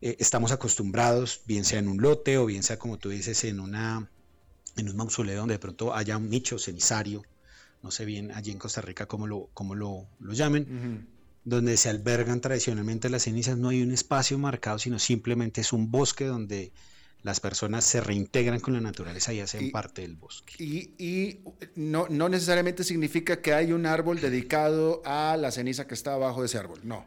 [0.00, 3.60] eh, estamos acostumbrados, bien sea en un lote o bien sea como tú dices en,
[3.60, 4.08] una,
[4.76, 7.22] en un mausoleo donde de pronto haya un nicho cenizario,
[7.82, 11.08] no sé bien allí en Costa Rica cómo lo, cómo lo, llamen
[11.44, 15.90] donde se albergan tradicionalmente las cenizas, no hay un espacio marcado, sino simplemente es un
[15.90, 16.72] bosque donde
[17.22, 20.54] las personas se reintegran con la naturaleza y hacen parte del bosque.
[20.58, 21.40] Y,
[21.74, 26.40] no, no, necesariamente significa que hay un árbol dedicado a la ceniza que está abajo
[26.40, 27.04] de ese árbol, no.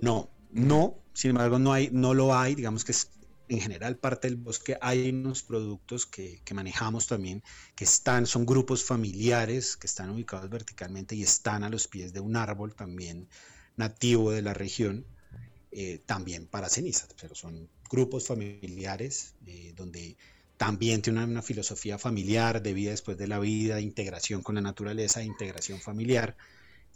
[0.00, 3.10] No, no, sin embargo no, hay, no lo hay, digamos que es
[3.48, 7.42] en general parte del bosque hay unos productos que, que, manejamos también
[7.74, 12.20] que están, son grupos familiares que están ubicados verticalmente y están a los pies de
[12.20, 13.28] un árbol también
[13.76, 15.04] nativo de la región,
[15.70, 20.16] eh, también para cenizas, pero son grupos familiares eh, donde
[20.56, 25.22] también tiene una, filosofía familiar de vida después de la vida, integración con la naturaleza,
[25.22, 26.36] integración familiar.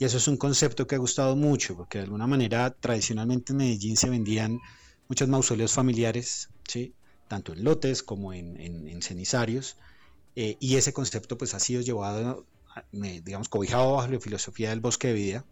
[0.01, 3.59] Y eso es un concepto que ha gustado mucho, porque de alguna manera tradicionalmente en
[3.59, 4.59] Medellín se vendían
[5.09, 6.95] muchos mausoleos familiares, ¿sí?
[7.29, 9.77] tanto en lotes como en, en, cenizarios,
[10.37, 12.47] eh, y ese concepto pues ha sido llevado,
[12.93, 15.45] digamos, cobijado bajo la filosofía del bosque de vida,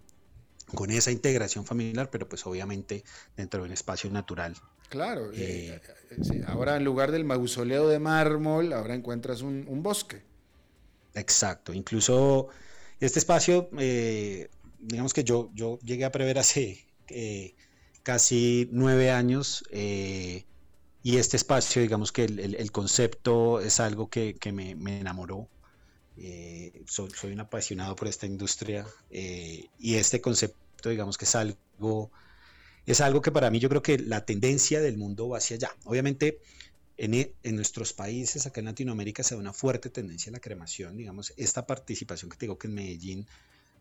[0.75, 3.05] con esa integración familiar, pero pues obviamente
[3.37, 4.55] dentro de un espacio natural.
[4.89, 5.79] Claro, eh,
[6.11, 10.23] eh, ahora en lugar del mausoleo de mármol, ahora encuentras un, bosque.
[11.15, 12.49] Exacto, incluso
[13.01, 14.49] este espacio, eh,
[14.81, 16.85] digamos que yo, yo llegué a prever hace
[18.03, 25.49] casi nueve años y este espacio, digamos que el, concepto es algo que, me, enamoró.
[26.87, 32.11] soy, soy, un apasionado por esta industria y este concepto, digamos que es algo
[32.89, 35.71] es algo que para mí yo creo que la tendencia del mundo va hacia allá.
[35.85, 36.41] Obviamente,
[36.99, 40.41] en, e, en, nuestros países, acá en Latinoamérica, se da una fuerte tendencia a la
[40.41, 40.97] cremación.
[40.97, 43.27] Digamos, esta participación que te digo que en Medellín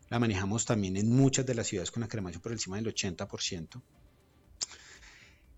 [0.08, 3.82] la manejamos también en muchas de las ciudades con la cremación por encima del 80%.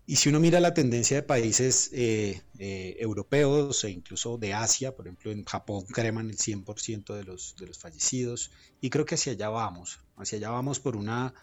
[0.07, 4.93] Y si uno mira la tendencia de países eh, eh, europeos e incluso de Asia,
[4.95, 8.51] por ejemplo, en Japón creman el 100% de los, de los fallecidos,
[8.81, 11.33] y creo que hacia allá vamos, hacia allá vamos por una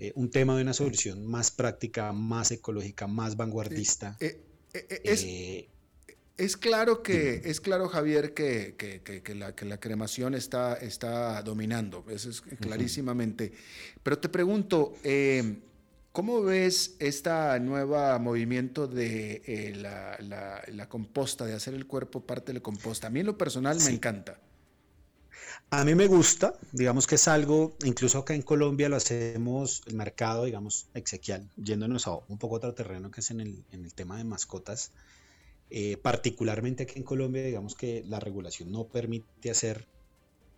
[0.00, 4.16] eh, un tema de una solución más práctica, más ecológica, más vanguardista.
[4.18, 4.40] Eh, eh,
[4.72, 12.40] es, claro que, es claro, Javier, que, que, la, cremación está, está dominando, eso es
[12.60, 13.52] clarísimamente.
[14.02, 14.94] Pero te pregunto,
[16.12, 23.08] ¿cómo ves este nuevo movimiento de la, composta, de hacer el cuerpo parte del composta?
[23.08, 24.38] A mí en lo personal me encanta.
[25.72, 29.94] A mí me gusta, digamos que es algo, incluso acá en Colombia lo hacemos, el
[29.94, 34.24] mercado, digamos, exequial, yéndonos a un poco otro terreno que es en el, tema de
[34.24, 34.90] mascotas.
[35.70, 39.86] Eh, particularmente aquí en Colombia, digamos que la regulación no permite hacer,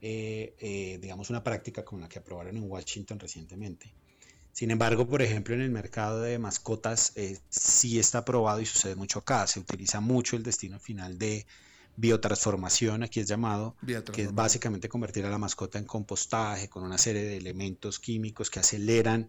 [0.00, 3.92] eh, eh, digamos, una práctica como la que aprobaron en Washington recientemente.
[4.52, 7.12] Sin embargo, por ejemplo, en el mercado de mascotas
[7.50, 9.46] sí está aprobado y sucede mucho acá.
[9.46, 11.44] Se utiliza mucho el destino final de
[11.96, 13.76] biotransformación, aquí es llamado,
[14.12, 18.50] que es básicamente convertir a la mascota en compostaje con una serie de elementos químicos
[18.50, 19.28] que aceleran,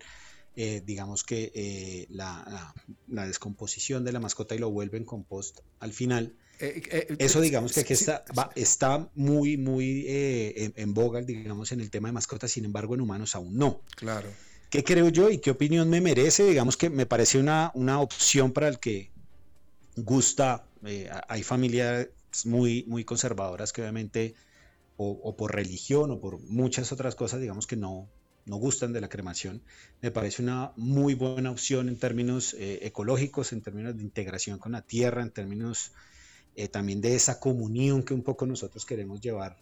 [0.55, 2.73] eh, digamos que eh, la,
[3.07, 6.35] descomposición de la mascota y lo vuelven compost al final.
[6.59, 8.23] Eh, Eso digamos que aquí está,
[8.55, 13.01] está muy, muy en, en, boga, digamos, en el tema de mascotas, sin embargo en
[13.01, 13.81] humanos aún no.
[13.95, 14.29] Claro.
[14.69, 16.45] ¿Qué creo yo y qué opinión me merece?
[16.45, 19.11] Digamos que me parece una, una opción para el que
[19.95, 20.65] gusta,
[21.27, 22.09] hay familia
[22.45, 24.35] muy, muy conservadoras que obviamente,
[24.97, 28.07] o, por religión o por muchas otras cosas, digamos que no,
[28.45, 29.61] no gustan de la cremación,
[30.01, 34.73] me parece una muy buena opción en términos eh, ecológicos, en términos de integración con
[34.73, 35.91] la tierra, en términos
[36.55, 39.57] eh, también de esa comunión que un poco nosotros queremos llevar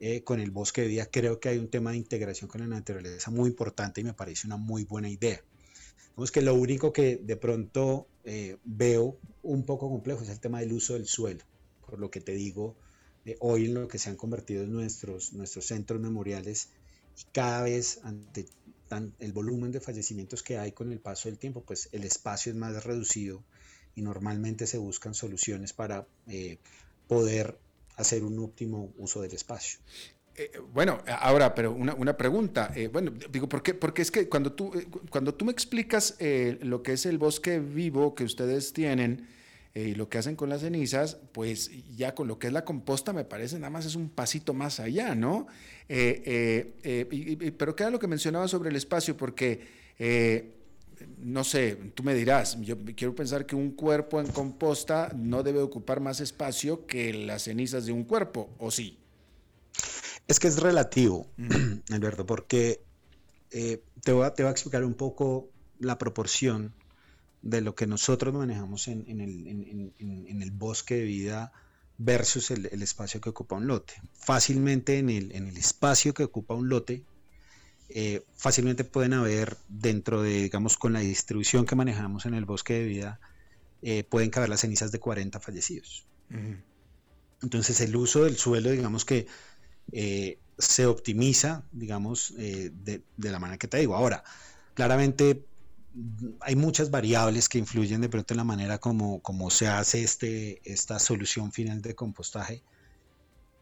[0.00, 1.06] eh, con el bosque de vida.
[1.06, 4.46] Creo que hay un tema de integración con la naturaleza muy importante y me parece
[4.46, 5.40] una muy buena idea.
[6.16, 8.06] Vamos que lo único que de pronto
[8.64, 11.42] veo un poco complejo es el tema del uso del suelo
[11.90, 12.76] por lo que te digo,
[13.40, 16.68] hoy en lo que se han convertido en nuestros, nuestros centros memoriales
[17.18, 18.46] y cada vez ante
[19.18, 22.58] el volumen de fallecimientos que hay con el paso del tiempo, pues el espacio es
[22.58, 23.42] más reducido
[23.94, 26.58] y normalmente se buscan soluciones para eh,
[27.06, 27.58] poder
[27.96, 29.78] hacer un óptimo uso del espacio.
[30.34, 32.72] Eh, bueno, ahora, pero una, pregunta.
[32.74, 33.74] Eh, bueno, digo, ¿por qué?
[33.74, 34.72] Porque es que cuando tú,
[35.10, 36.16] cuando tú me explicas
[36.60, 39.28] lo que es el bosque vivo que ustedes tienen,
[39.72, 42.64] eh, y lo que hacen con las cenizas, pues ya con lo que es la
[42.64, 45.46] composta me parece nada más es un pasito más allá, ¿no?
[45.88, 49.16] Eh, eh, pero ¿qué era lo que mencionaba sobre el espacio?
[49.16, 50.58] Porque,
[51.18, 55.60] no sé, tú me dirás, yo quiero pensar que un cuerpo en composta no debe
[55.60, 58.98] ocupar más espacio que las cenizas de un cuerpo, ¿o sí?
[60.26, 61.28] Es que es relativo,
[61.90, 62.82] Alberto, porque
[63.50, 65.48] te, voy a, te voy a explicar un poco
[65.78, 66.74] la proporción
[67.42, 71.52] de lo que nosotros manejamos en, el, bosque de vida
[71.96, 73.94] versus el, espacio que ocupa un lote.
[74.12, 77.04] Fácilmente en el, espacio que ocupa un lote,
[77.88, 82.74] eh, fácilmente pueden haber dentro de, digamos, con la distribución que manejamos en el bosque
[82.74, 83.20] de vida,
[83.82, 86.06] eh, pueden caber las cenizas de 40 fallecidos.
[87.42, 89.26] Entonces el uso del suelo, digamos que
[89.92, 92.70] eh, se optimiza, digamos, de,
[93.16, 93.96] de, la manera que te digo.
[93.96, 94.22] Ahora,
[94.74, 95.44] claramente
[96.40, 100.60] hay muchas variables que influyen de pronto en la manera como, como se hace este,
[100.64, 102.62] esta solución final de compostaje.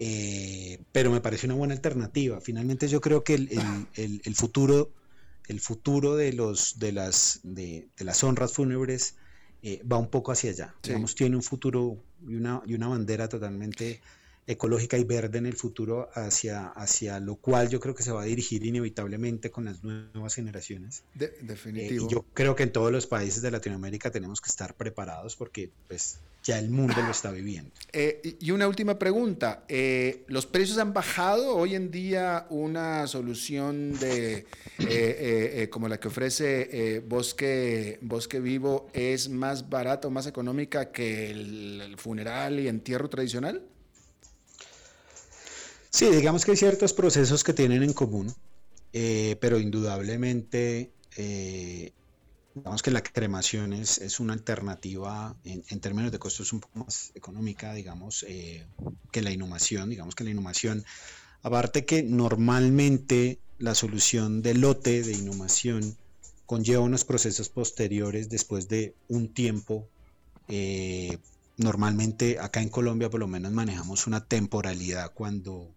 [0.01, 2.41] Eh, pero me parece una buena alternativa.
[2.41, 4.93] Finalmente yo creo que el, futuro,
[5.49, 9.16] el futuro de, los, de, las, de, las honras fúnebres
[9.62, 10.74] eh, va un poco hacia allá.
[10.83, 14.01] Digamos, tiene un futuro y una, y una bandera totalmente
[14.49, 18.22] ecológica y verde en el futuro hacia, hacia lo cual yo creo que se va
[18.22, 21.05] a dirigir inevitablemente con las nuevas generaciones.
[21.14, 22.05] De, definitivo.
[22.05, 25.36] Eh, y yo creo que en todos los países de Latinoamérica tenemos que estar preparados
[25.36, 27.70] porque pues ya el mundo lo está viviendo.
[27.92, 29.64] Eh, y una última pregunta.
[29.68, 31.55] Eh, ¿Los precios han bajado?
[31.55, 34.46] Hoy en día una solución de
[35.68, 41.96] como la que ofrece Bosque, Bosque Vivo es más barata o más económica que el
[41.99, 43.62] funeral y entierro tradicional?
[45.91, 48.34] Sí, digamos que hay ciertos procesos que tienen en común,
[48.93, 51.93] eh, pero indudablemente, eh,
[52.55, 57.72] digamos que la cremación es, una alternativa en, términos de costos un poco más económica,
[57.72, 58.66] digamos, eh,
[59.11, 59.89] que la inhumación.
[59.89, 60.84] Digamos que la inhumación,
[61.43, 65.97] aparte que normalmente la solución de lote de inhumación
[66.45, 69.89] conlleva unos procesos posteriores después de un tiempo.
[71.57, 75.74] normalmente acá en Colombia por lo menos manejamos una temporalidad cuando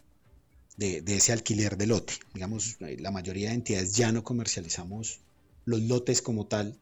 [0.82, 2.14] de, ese alquiler de lote.
[2.34, 5.20] Digamos, la mayoría de entidades ya no comercializamos
[5.66, 6.78] los lotes como tal,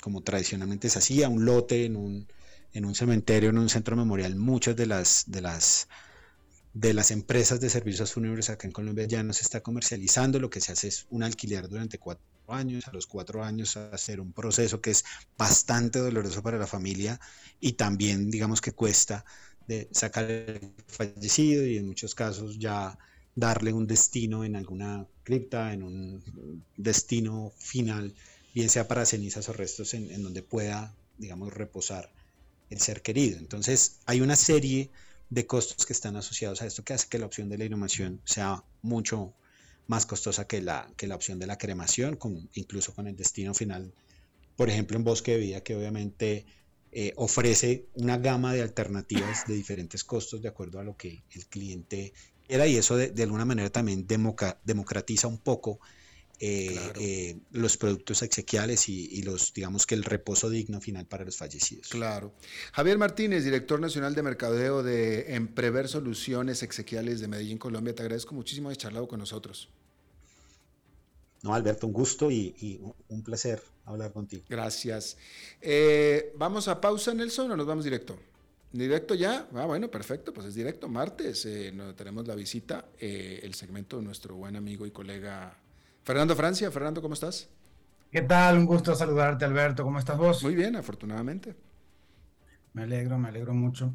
[0.00, 2.28] como tradicionalmente se hacía, un lote en un,
[2.72, 4.36] en un cementerio, en un centro memorial.
[4.36, 5.88] Muchas de las, de las
[6.74, 10.48] de las empresas de servicios fúnebres acá en Colombia ya no se está comercializando, lo
[10.48, 14.32] que se hace es un alquiler durante cuatro años, a los cuatro años hacer un
[14.32, 15.04] proceso que es
[15.36, 17.20] bastante doloroso para la familia
[17.60, 19.22] y también digamos que cuesta
[19.90, 22.98] sacar el fallecido y en muchos casos ya
[23.34, 28.14] darle un destino en alguna cripta, en un destino final,
[28.54, 32.10] bien sea para cenizas o restos en, donde pueda, digamos, reposar
[32.70, 33.38] el ser querido.
[33.38, 34.90] Entonces, hay una serie
[35.30, 38.20] de costos que están asociados a esto que hace que la opción de la inhumación
[38.24, 39.32] sea mucho
[39.86, 42.18] más costosa que la, que la opción de la cremación,
[42.54, 43.92] incluso con el destino final,
[44.56, 46.44] por ejemplo, en Bosque de Vida, que obviamente
[46.92, 51.46] eh, ofrece una gama de alternativas de diferentes costos de acuerdo a lo que el
[51.46, 52.12] cliente
[52.52, 55.80] y eso de, alguna manera también democratiza un poco
[56.44, 61.36] eh, eh, los productos exequiales y, los, digamos que el reposo digno final para los
[61.36, 61.88] fallecidos.
[61.88, 62.34] Claro.
[62.72, 68.34] Javier Martínez, director nacional de mercadeo de Emprever Soluciones Exequiales de Medellín, Colombia, te agradezco
[68.34, 69.68] muchísimo de charlado con nosotros.
[71.42, 74.42] No, Alberto, un gusto y, un placer hablar contigo.
[74.48, 75.16] Gracias.
[75.60, 78.18] Eh, ¿Vamos a pausa, Nelson, o nos vamos directo?
[78.72, 80.88] Directo ya, ah, bueno, perfecto, pues es directo.
[80.88, 85.54] Martes eh, tenemos la visita, eh, el segmento de nuestro buen amigo y colega
[86.02, 86.70] Fernando Francia.
[86.70, 87.50] Fernando, ¿cómo estás?
[88.10, 88.56] ¿Qué tal?
[88.56, 89.84] Un gusto saludarte, Alberto.
[89.84, 90.42] ¿Cómo estás vos?
[90.42, 91.54] Muy bien, afortunadamente.
[92.72, 93.94] Me alegro, me alegro mucho.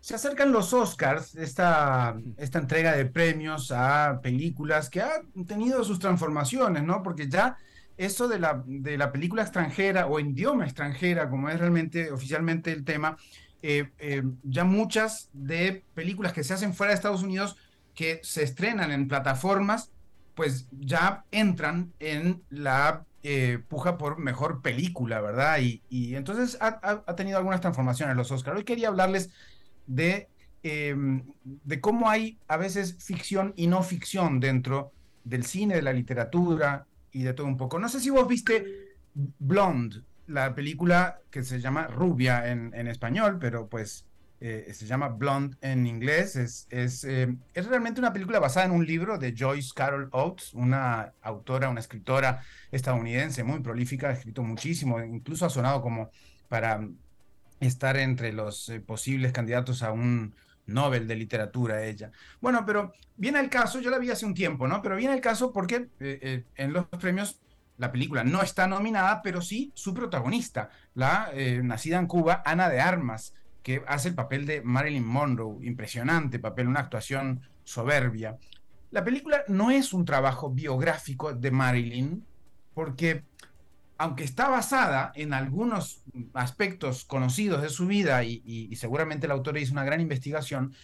[0.00, 6.00] Se acercan los Oscars, esta, esta entrega de premios a películas que han tenido sus
[6.00, 7.02] transformaciones, ¿no?
[7.02, 7.58] Porque ya
[7.96, 12.84] eso de la, de la película extranjera o idioma extranjera, como es realmente oficialmente el
[12.84, 13.16] tema,
[13.68, 17.56] eh, eh, ya muchas de películas que se hacen fuera de Estados Unidos
[17.96, 19.90] que se estrenan en plataformas,
[20.36, 25.58] pues ya entran en la eh, puja por mejor película, ¿verdad?
[25.58, 28.56] Y, entonces ha, tenido algunas transformaciones los Oscars.
[28.56, 29.30] Hoy quería hablarles
[29.88, 30.28] de,
[30.62, 34.92] em, de cómo hay a veces ficción y no ficción dentro
[35.24, 37.80] del cine, de la literatura y de todo un poco.
[37.80, 43.68] No sé si vos viste Blonde, la película que se llama Rubia en, español, pero
[43.68, 44.04] pues
[44.40, 46.36] eh, se llama Blonde en inglés.
[46.36, 51.12] Es, eh, es, realmente una película basada en un libro de Joyce Carol Oates, una
[51.22, 56.10] autora, una escritora estadounidense muy prolífica, ha escrito muchísimo, incluso ha sonado como
[56.48, 56.86] para
[57.60, 60.34] estar entre los eh, posibles candidatos a un
[60.66, 62.10] Nobel de literatura ella.
[62.40, 64.82] Bueno, pero viene el caso, yo la vi hace un tiempo, ¿no?
[64.82, 67.40] Pero viene el caso porque en los premios
[67.78, 72.68] la película no está nominada, pero sí su protagonista, la eh, nacida en Cuba, Ana
[72.68, 78.38] de Armas, que hace el papel de Marilyn Monroe, impresionante papel, una actuación soberbia.
[78.90, 82.24] La película no es un trabajo biográfico de Marilyn,
[82.74, 83.24] porque
[83.98, 86.02] aunque está basada en algunos
[86.34, 90.74] aspectos conocidos de su vida y, y seguramente el autor hizo una gran investigación,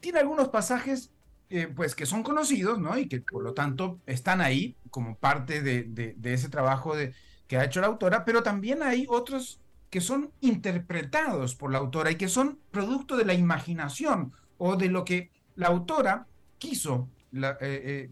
[0.00, 1.12] tiene algunos pasajes
[1.54, 2.96] eh, pues que son conocidos, ¿no?
[2.96, 7.12] Y que por lo tanto están ahí como parte de, de, ese trabajo de,
[7.46, 12.10] que ha hecho la autora, pero también hay otros que son interpretados por la autora
[12.10, 16.26] y que son producto de la imaginación o de lo que la autora
[16.56, 18.10] quiso eh, eh,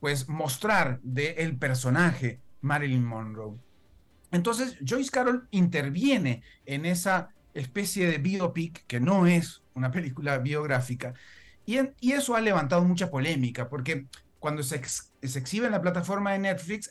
[0.00, 3.54] pues mostrar del personaje Marilyn Monroe.
[4.32, 11.14] Entonces Joyce Carol interviene en esa especie de biopic que no es una película biográfica
[11.66, 14.06] y, eso ha levantado mucha polémica porque
[14.38, 16.88] cuando se, se exhibe en la plataforma de Netflix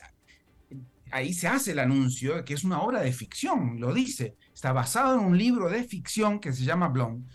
[1.10, 4.72] ahí se hace el anuncio de que es una obra de ficción, lo dice, está
[4.72, 7.26] basado en un libro de ficción que se llama Blonde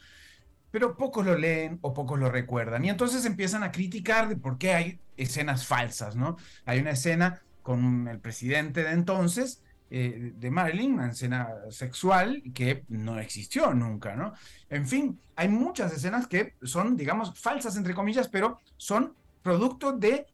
[0.72, 2.84] pero pocos lo leen o pocos lo recuerdan.
[2.86, 6.38] Y entonces empiezan a criticar de por qué hay escenas falsas, ¿no?
[6.66, 9.62] Hay una escena con el presidente de entonces,
[9.92, 14.34] eh, de Marilyn, una escena sexual que no existió nunca, ¿no?
[14.70, 19.14] En fin, hay muchas escenas que son, digamos, falsas entre comillas, pero son
[19.44, 20.26] producto de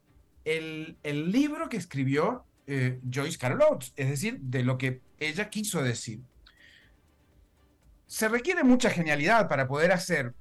[0.45, 0.95] el,
[1.31, 6.21] libro que escribió eh, Joyce Carol Oates, es decir, de lo que ella quiso decir
[8.07, 10.33] se requiere mucha genialidad para poder hacer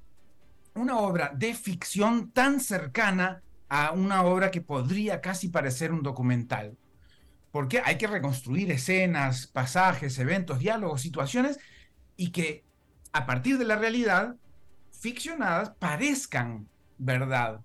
[0.73, 6.77] una obra de ficción tan cercana a una obra que podría casi parecer un documental.
[7.57, 11.57] Porque hay que reconstruir escenas, pasajes, eventos, diálogos, situaciones
[12.15, 12.63] y que
[13.13, 14.35] a partir de la realidad
[14.91, 16.67] ficcionadas parezcan
[16.99, 17.61] verdad.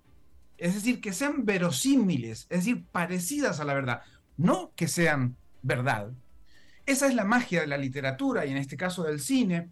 [0.57, 4.01] Es decir, que sean verosímiles, es decir, parecidas a la verdad,
[4.35, 6.09] no que sean verdad.
[6.87, 9.69] Esa es la magia de la literatura y en este caso del cine,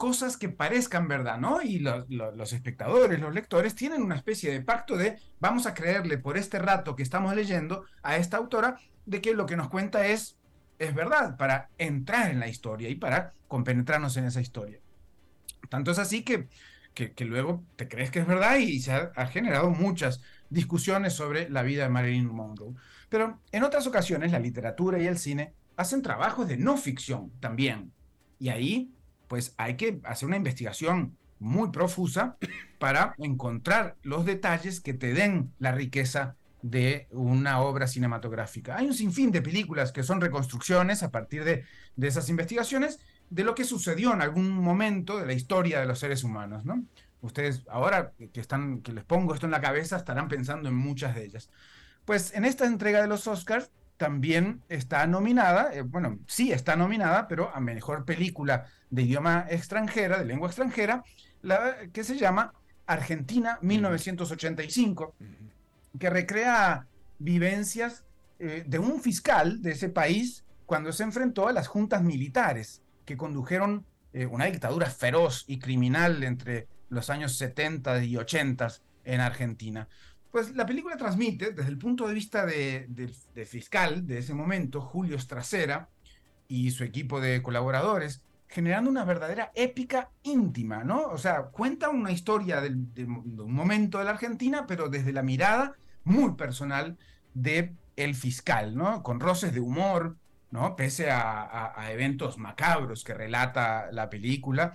[0.00, 1.60] cosas que parezcan verdad, ¿no?
[1.60, 6.38] Y los espectadores, los lectores, tienen una especie de pacto de vamos a creerle por
[6.38, 10.38] este rato que estamos leyendo a esta autora de que lo que nos cuenta es,
[10.78, 14.80] es verdad, para entrar en la historia y para compenetrarnos en esa historia.
[15.68, 16.48] Tanto es así que,
[16.94, 21.50] que, luego te crees que es verdad y se ha, ha generado muchas discusiones sobre
[21.50, 22.72] la vida de Marilyn Monroe.
[23.10, 27.92] Pero en otras ocasiones la literatura y el cine hacen trabajos de no ficción también.
[28.38, 28.94] Y ahí
[29.30, 32.36] pues hay que hacer una investigación muy profusa
[32.80, 38.76] para encontrar los detalles que te den la riqueza de una obra cinematográfica.
[38.76, 41.64] Hay un sinfín de películas que son reconstrucciones a partir de,
[42.04, 42.98] esas investigaciones
[43.30, 46.84] de lo que sucedió en algún momento de la historia de los seres humanos, ¿no?
[47.20, 51.14] Ustedes ahora que, están, que les pongo esto en la cabeza estarán pensando en muchas
[51.14, 51.50] de ellas.
[52.04, 53.70] Pues en esta entrega de los Oscars
[54.00, 60.20] también está nominada, eh, bueno, sí está nominada, pero a mejor película de idioma extranjera,
[60.20, 61.04] de lengua extranjera,
[61.42, 62.54] la que se llama
[62.86, 65.14] Argentina 1985,
[65.98, 66.86] que recrea
[67.18, 68.06] vivencias
[68.38, 73.18] eh, de un fiscal de ese país cuando se enfrentó a las juntas militares que
[73.18, 73.84] condujeron
[74.14, 78.66] eh, una dictadura feroz y criminal entre los años 70 y 80
[79.04, 79.88] en Argentina.
[80.30, 82.88] Pues la película transmite, desde el punto de vista de,
[83.46, 85.88] fiscal de ese momento, Julio Stracera
[86.46, 91.02] y su equipo de colaboradores, generando una verdadera épica íntima, ¿no?
[91.08, 92.70] O sea, cuenta una historia de,
[93.04, 96.96] un momento de la Argentina, pero desde la mirada muy personal
[97.34, 99.02] de el fiscal, ¿no?
[99.02, 100.16] Con roces de humor,
[100.52, 100.76] ¿no?
[100.76, 104.74] Pese a, eventos macabros que relata la película.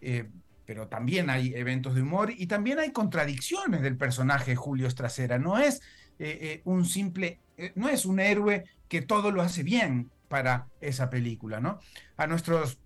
[0.00, 0.30] Eh,
[0.66, 5.38] pero también hay eventos de humor y también hay contradicciones del personaje Julio Estracera.
[5.38, 5.82] No es
[6.18, 10.68] eh, eh, un simple, eh, no es un héroe que todo lo hace bien para
[10.80, 11.80] esa película, ¿no?
[12.16, 12.78] A nuestros,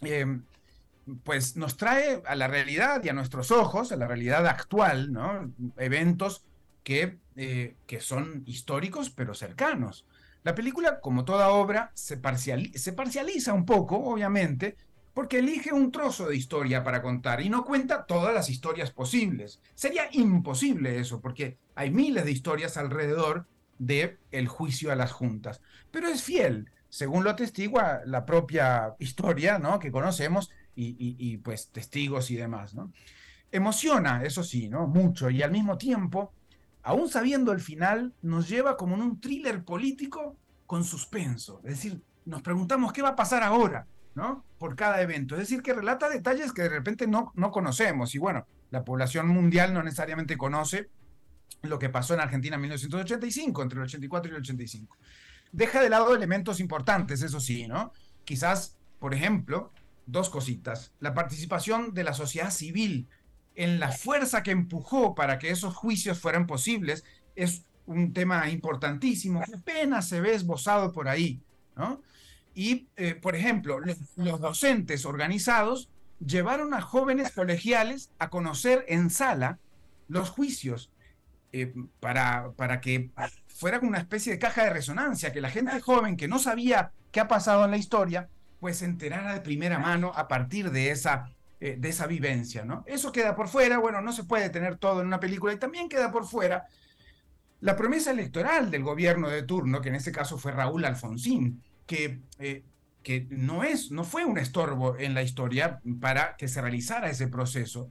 [0.00, 0.42] em,
[1.24, 5.52] pues nos trae a la realidad y a nuestros ojos, a la realidad actual, ¿no?
[5.76, 6.44] Eventos
[6.84, 10.04] que, que son históricos pero cercanos.
[10.42, 12.20] La película, como toda obra, se,
[12.74, 14.76] se parcializa un poco, obviamente,
[15.18, 19.60] porque elige un trozo de historia para contar y no cuenta todas las historias posibles.
[19.74, 23.44] Sería imposible eso, porque hay miles de historias alrededor
[23.80, 25.60] de el juicio a las juntas.
[25.90, 29.80] Pero es fiel, según lo atestigua la propia historia, ¿no?
[29.80, 32.92] Que conocemos y, pues testigos y demás, ¿no?
[33.50, 34.86] Emociona, eso sí, ¿no?
[34.86, 36.32] Mucho y al mismo tiempo,
[36.84, 41.60] aún sabiendo el final, nos lleva como en un thriller político con suspenso.
[41.64, 43.84] Es decir, nos preguntamos qué va a pasar ahora
[44.58, 45.34] por cada evento.
[45.34, 48.14] Es decir, que relata detalles que de repente no, no conocemos.
[48.14, 50.88] Y bueno, la población mundial no necesariamente conoce
[51.62, 54.96] lo que pasó en Argentina en 1985, entre el 84 y el 85.
[55.52, 57.92] Deja de lado elementos importantes, eso sí, ¿no?
[58.24, 59.72] Quizás, por ejemplo,
[60.06, 60.92] dos cositas.
[61.00, 63.08] La participación de la sociedad civil
[63.54, 67.04] en la fuerza que empujó para que esos juicios fueran posibles
[67.34, 71.40] es un tema importantísimo que apenas se ve esbozado por ahí,
[71.74, 72.02] ¿no?
[72.58, 75.88] Y, eh, por ejemplo, los, docentes organizados
[76.18, 79.60] llevaron a jóvenes colegiales a conocer en sala
[80.08, 80.90] los juicios
[81.52, 83.12] eh, para, para que
[83.46, 87.20] fuera una especie de caja de resonancia, que la gente joven que no sabía qué
[87.20, 88.28] ha pasado en la historia,
[88.58, 91.30] pues se enterara de primera mano a partir de esa,
[91.60, 92.82] eh, de esa vivencia, ¿no?
[92.88, 95.88] Eso queda por fuera, bueno, no se puede tener todo en una película y también
[95.88, 96.66] queda por fuera
[97.60, 102.20] la promesa electoral del gobierno de turno, que en este caso fue Raúl Alfonsín, que,
[102.38, 102.62] eh,
[103.02, 107.26] que no, es, no fue un estorbo en la historia para que se realizara ese
[107.26, 107.90] proceso,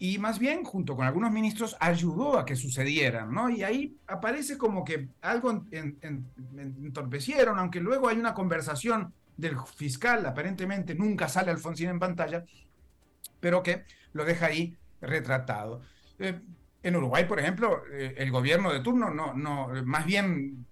[0.00, 3.50] y más bien, junto con algunos ministros, ayudó a que sucedieran, ¿no?
[3.50, 10.94] Y ahí aparece como que algo entorpecieron, aunque luego hay una conversación del fiscal, aparentemente
[10.94, 12.44] nunca sale Alfonsín en pantalla,
[13.40, 15.82] pero que lo deja ahí retratado.
[16.20, 16.40] Eh,
[16.80, 20.64] en Uruguay, por ejemplo, eh, el gobierno de turno no, no, más bien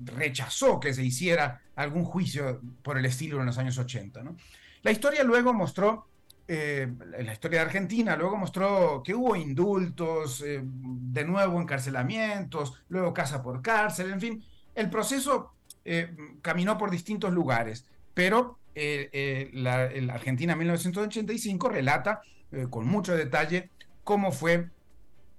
[0.00, 4.22] rechazó que se hiciera algún juicio por el estilo en los años 80.
[4.22, 4.36] ¿no?
[4.82, 6.06] La historia luego mostró
[6.52, 13.14] eh, la historia de Argentina luego mostró que hubo indultos, eh, de nuevo encarcelamientos, luego
[13.14, 14.44] casa por cárcel, en fin,
[14.74, 15.52] el proceso
[15.84, 22.20] eh, caminó por distintos lugares, pero la, Argentina 1985 relata
[22.68, 23.70] con mucho detalle
[24.02, 24.70] cómo fue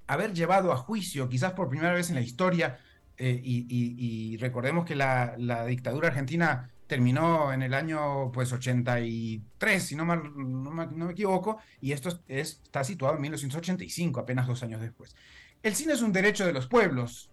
[0.08, 2.80] haber llevado a juicio, quizás por primera vez en la historia,
[3.22, 10.04] y, recordemos que la, la dictadura argentina terminó en el año pues 83, si no,
[10.04, 15.16] mal, no, me, equivoco, y esto está situado en 1985, apenas dos años después.
[15.64, 17.32] El cine es un derecho de los pueblos,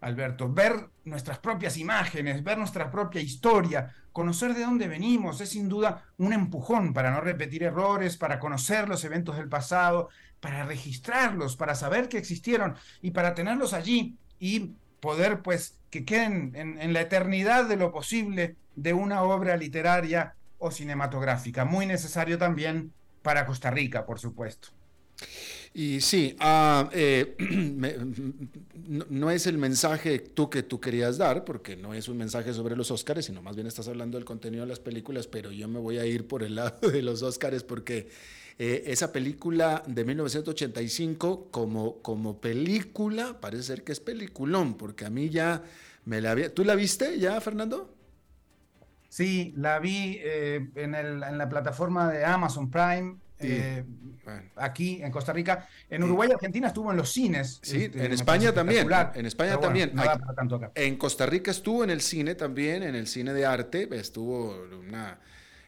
[0.00, 5.68] Alberto, ver nuestras propias imágenes, ver nuestra propia historia, conocer de dónde venimos, es sin
[5.68, 11.56] duda un empujón para no repetir errores, para conocer los eventos del pasado, para registrarlos,
[11.56, 17.00] para saber que existieron y para tenerlos allí y poder pues que queden en la
[17.00, 21.64] eternidad de lo posible de una obra literaria o cinematográfica.
[21.64, 22.92] Muy necesario también
[23.22, 24.68] para Costa Rica, por supuesto.
[25.72, 27.36] Y sí, ah, eh,
[29.08, 32.74] no, es el mensaje tú que tú querías dar, porque no es un mensaje sobre
[32.74, 35.78] los Óscares, sino más bien estás hablando del contenido de las películas, pero yo me
[35.78, 38.08] voy a ir por el lado de los Óscares porque
[38.62, 45.08] eh, esa película de 1985 como, como película parece ser que es peliculón, porque a
[45.10, 45.62] mí ya
[46.04, 46.52] me la había...
[46.52, 47.96] ¿Tú la viste ya, Fernando?
[49.08, 53.16] Sí, la vi eh, en, la plataforma de Amazon Prime.
[53.38, 53.82] Eh,
[54.56, 57.60] aquí en Costa Rica, en Uruguay y Argentina estuvo en los cines.
[57.62, 58.86] Sí, este, en España también.
[59.14, 59.94] En España también.
[60.74, 64.54] En Costa Rica estuvo en el cine también, en el cine de arte, estuvo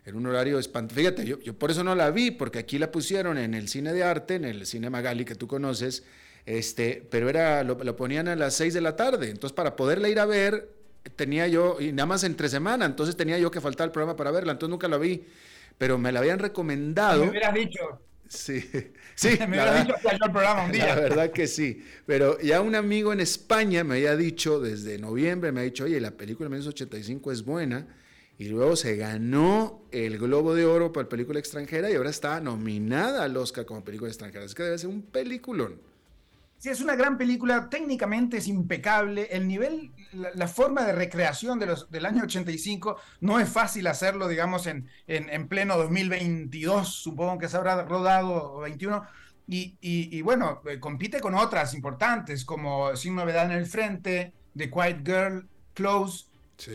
[0.05, 0.98] en un horario espantoso.
[0.98, 4.03] Fíjate, yo, por eso no la vi, porque aquí la pusieron en el cine de
[4.03, 6.05] arte, en el cine Magali que tú conoces,
[6.44, 9.30] este, pero era, lo, lo ponían a las 6 de la tarde.
[9.30, 10.70] Entonces, para poderla ir a ver,
[11.16, 14.30] tenía yo, y nada más entre semana, entonces tenía yo que faltar el programa para
[14.30, 15.24] verla, entonces nunca la vi,
[15.78, 17.24] pero me la habían recomendado.
[17.24, 18.00] Me hubieras dicho.
[18.28, 18.61] Sí,
[19.14, 19.28] sí.
[19.40, 20.86] me hubieras dicho que el programa un día.
[20.86, 25.53] La verdad que sí, pero ya un amigo en España me había dicho desde noviembre,
[25.53, 27.86] me ha dicho, oye, la película de 1985 es buena,
[28.43, 33.22] y luego se ganó el Globo de Oro para película extranjera y ahora está nominada
[33.22, 35.80] al Oscar como película extranjera, es que debe ser un peliculón.
[36.59, 41.66] Sí, es una gran película, técnicamente es impecable, el nivel, la, forma de recreación de
[41.66, 47.49] los, del año 85 no es fácil hacerlo, digamos, en, en, pleno 2022, supongo que
[47.49, 49.05] se habrá rodado 21,
[49.47, 54.68] y, y, bueno, eh, compite con otras importantes, como Sin Novedad en el Frente, The
[54.68, 56.26] Quiet Girl, Close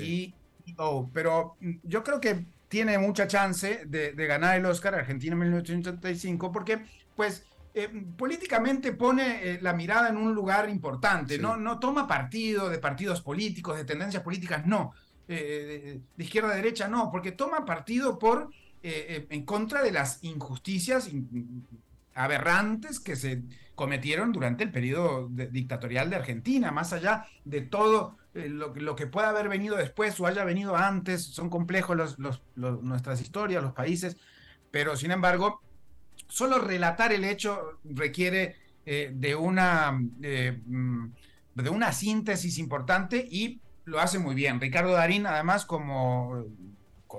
[0.02, 0.34] y
[0.78, 5.34] Oh, pero mm, yo creo que tiene mucha chance de, de ganar el Oscar Argentina
[5.34, 7.46] en 1985, porque pues
[7.80, 12.80] eh, políticamente pone eh, la mirada en un lugar importante, no, no toma partido de
[12.80, 14.94] partidos políticos, de tendencias políticas, no,
[15.28, 18.50] eh, de, izquierda a derecha, no, porque toma partido por,
[18.82, 21.12] en contra de las injusticias
[22.16, 23.44] aberrantes que se
[23.76, 29.30] cometieron durante el periodo dictatorial de Argentina, más allá de todo lo, lo, que pueda
[29.30, 32.18] haber venido después o haya venido antes, son complejos
[32.56, 34.18] nuestras historias, los países,
[34.72, 35.62] pero sin embargo
[36.28, 41.14] solo relatar el hecho requiere eh, de, una, mm,
[41.56, 44.60] de una síntesis importante y lo hace muy bien.
[44.60, 46.46] Ricardo Darín, además, como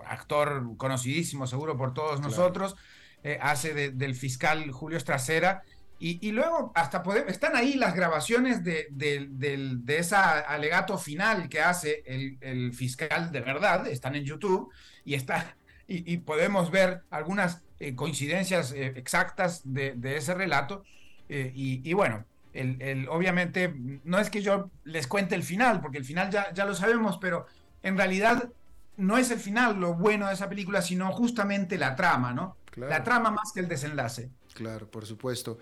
[0.06, 2.76] actor conocidísimo seguro por todos nosotros,
[3.22, 5.62] eh, hace del fiscal Julio Estracera.
[6.00, 12.04] Y, luego hasta podemos, están ahí las grabaciones de, de, ese alegato final que hace
[12.06, 14.72] el, fiscal de verdad, están en YouTube
[15.04, 15.56] y, está,
[15.88, 20.82] y podemos ver algunas eh, coincidencias eh, exactas de, ese relato.
[21.28, 23.72] Eh, y, bueno, el, obviamente
[24.04, 27.18] no es que yo les cuente el final, porque el final ya, ya lo sabemos,
[27.18, 27.46] pero
[27.82, 28.50] en realidad
[28.96, 32.56] no es el final lo bueno de esa película, sino justamente la trama, ¿no?
[32.74, 34.30] La trama más que el desenlace.
[34.58, 35.58] Claro, por supuesto.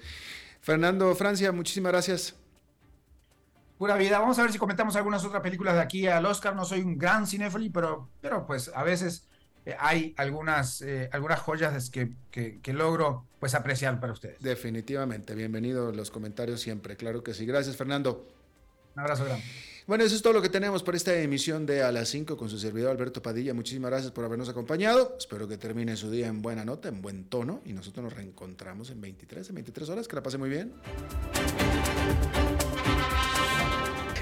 [0.63, 2.35] Fernando Francia, muchísimas gracias.
[3.77, 4.19] Pura vida.
[4.19, 6.57] Vamos a ver si comentamos algunas otras películas de aquí al Oscar.
[6.57, 9.29] No soy un gran cinéfilo, pero, pero pues a veces
[9.67, 14.41] eh, hay algunas, eh, algunas joyas que, que, que, logro pues apreciar para ustedes.
[14.41, 15.35] Definitivamente.
[15.35, 16.97] Bienvenido los comentarios siempre.
[16.97, 17.45] Claro que sí.
[17.45, 18.27] Gracias, Fernando.
[18.95, 19.45] Un abrazo grande.
[19.87, 22.49] Bueno, eso es todo lo que tenemos por esta emisión de A las 5 con
[22.49, 23.55] su servidor Alberto Padilla.
[23.55, 25.15] Muchísimas gracias por habernos acompañado.
[25.17, 27.63] Espero que termine su día en buena nota, en buen tono.
[27.65, 30.09] Y nosotros nos reencontramos en 23, en 23 horas.
[30.09, 30.73] Que la pase muy bien.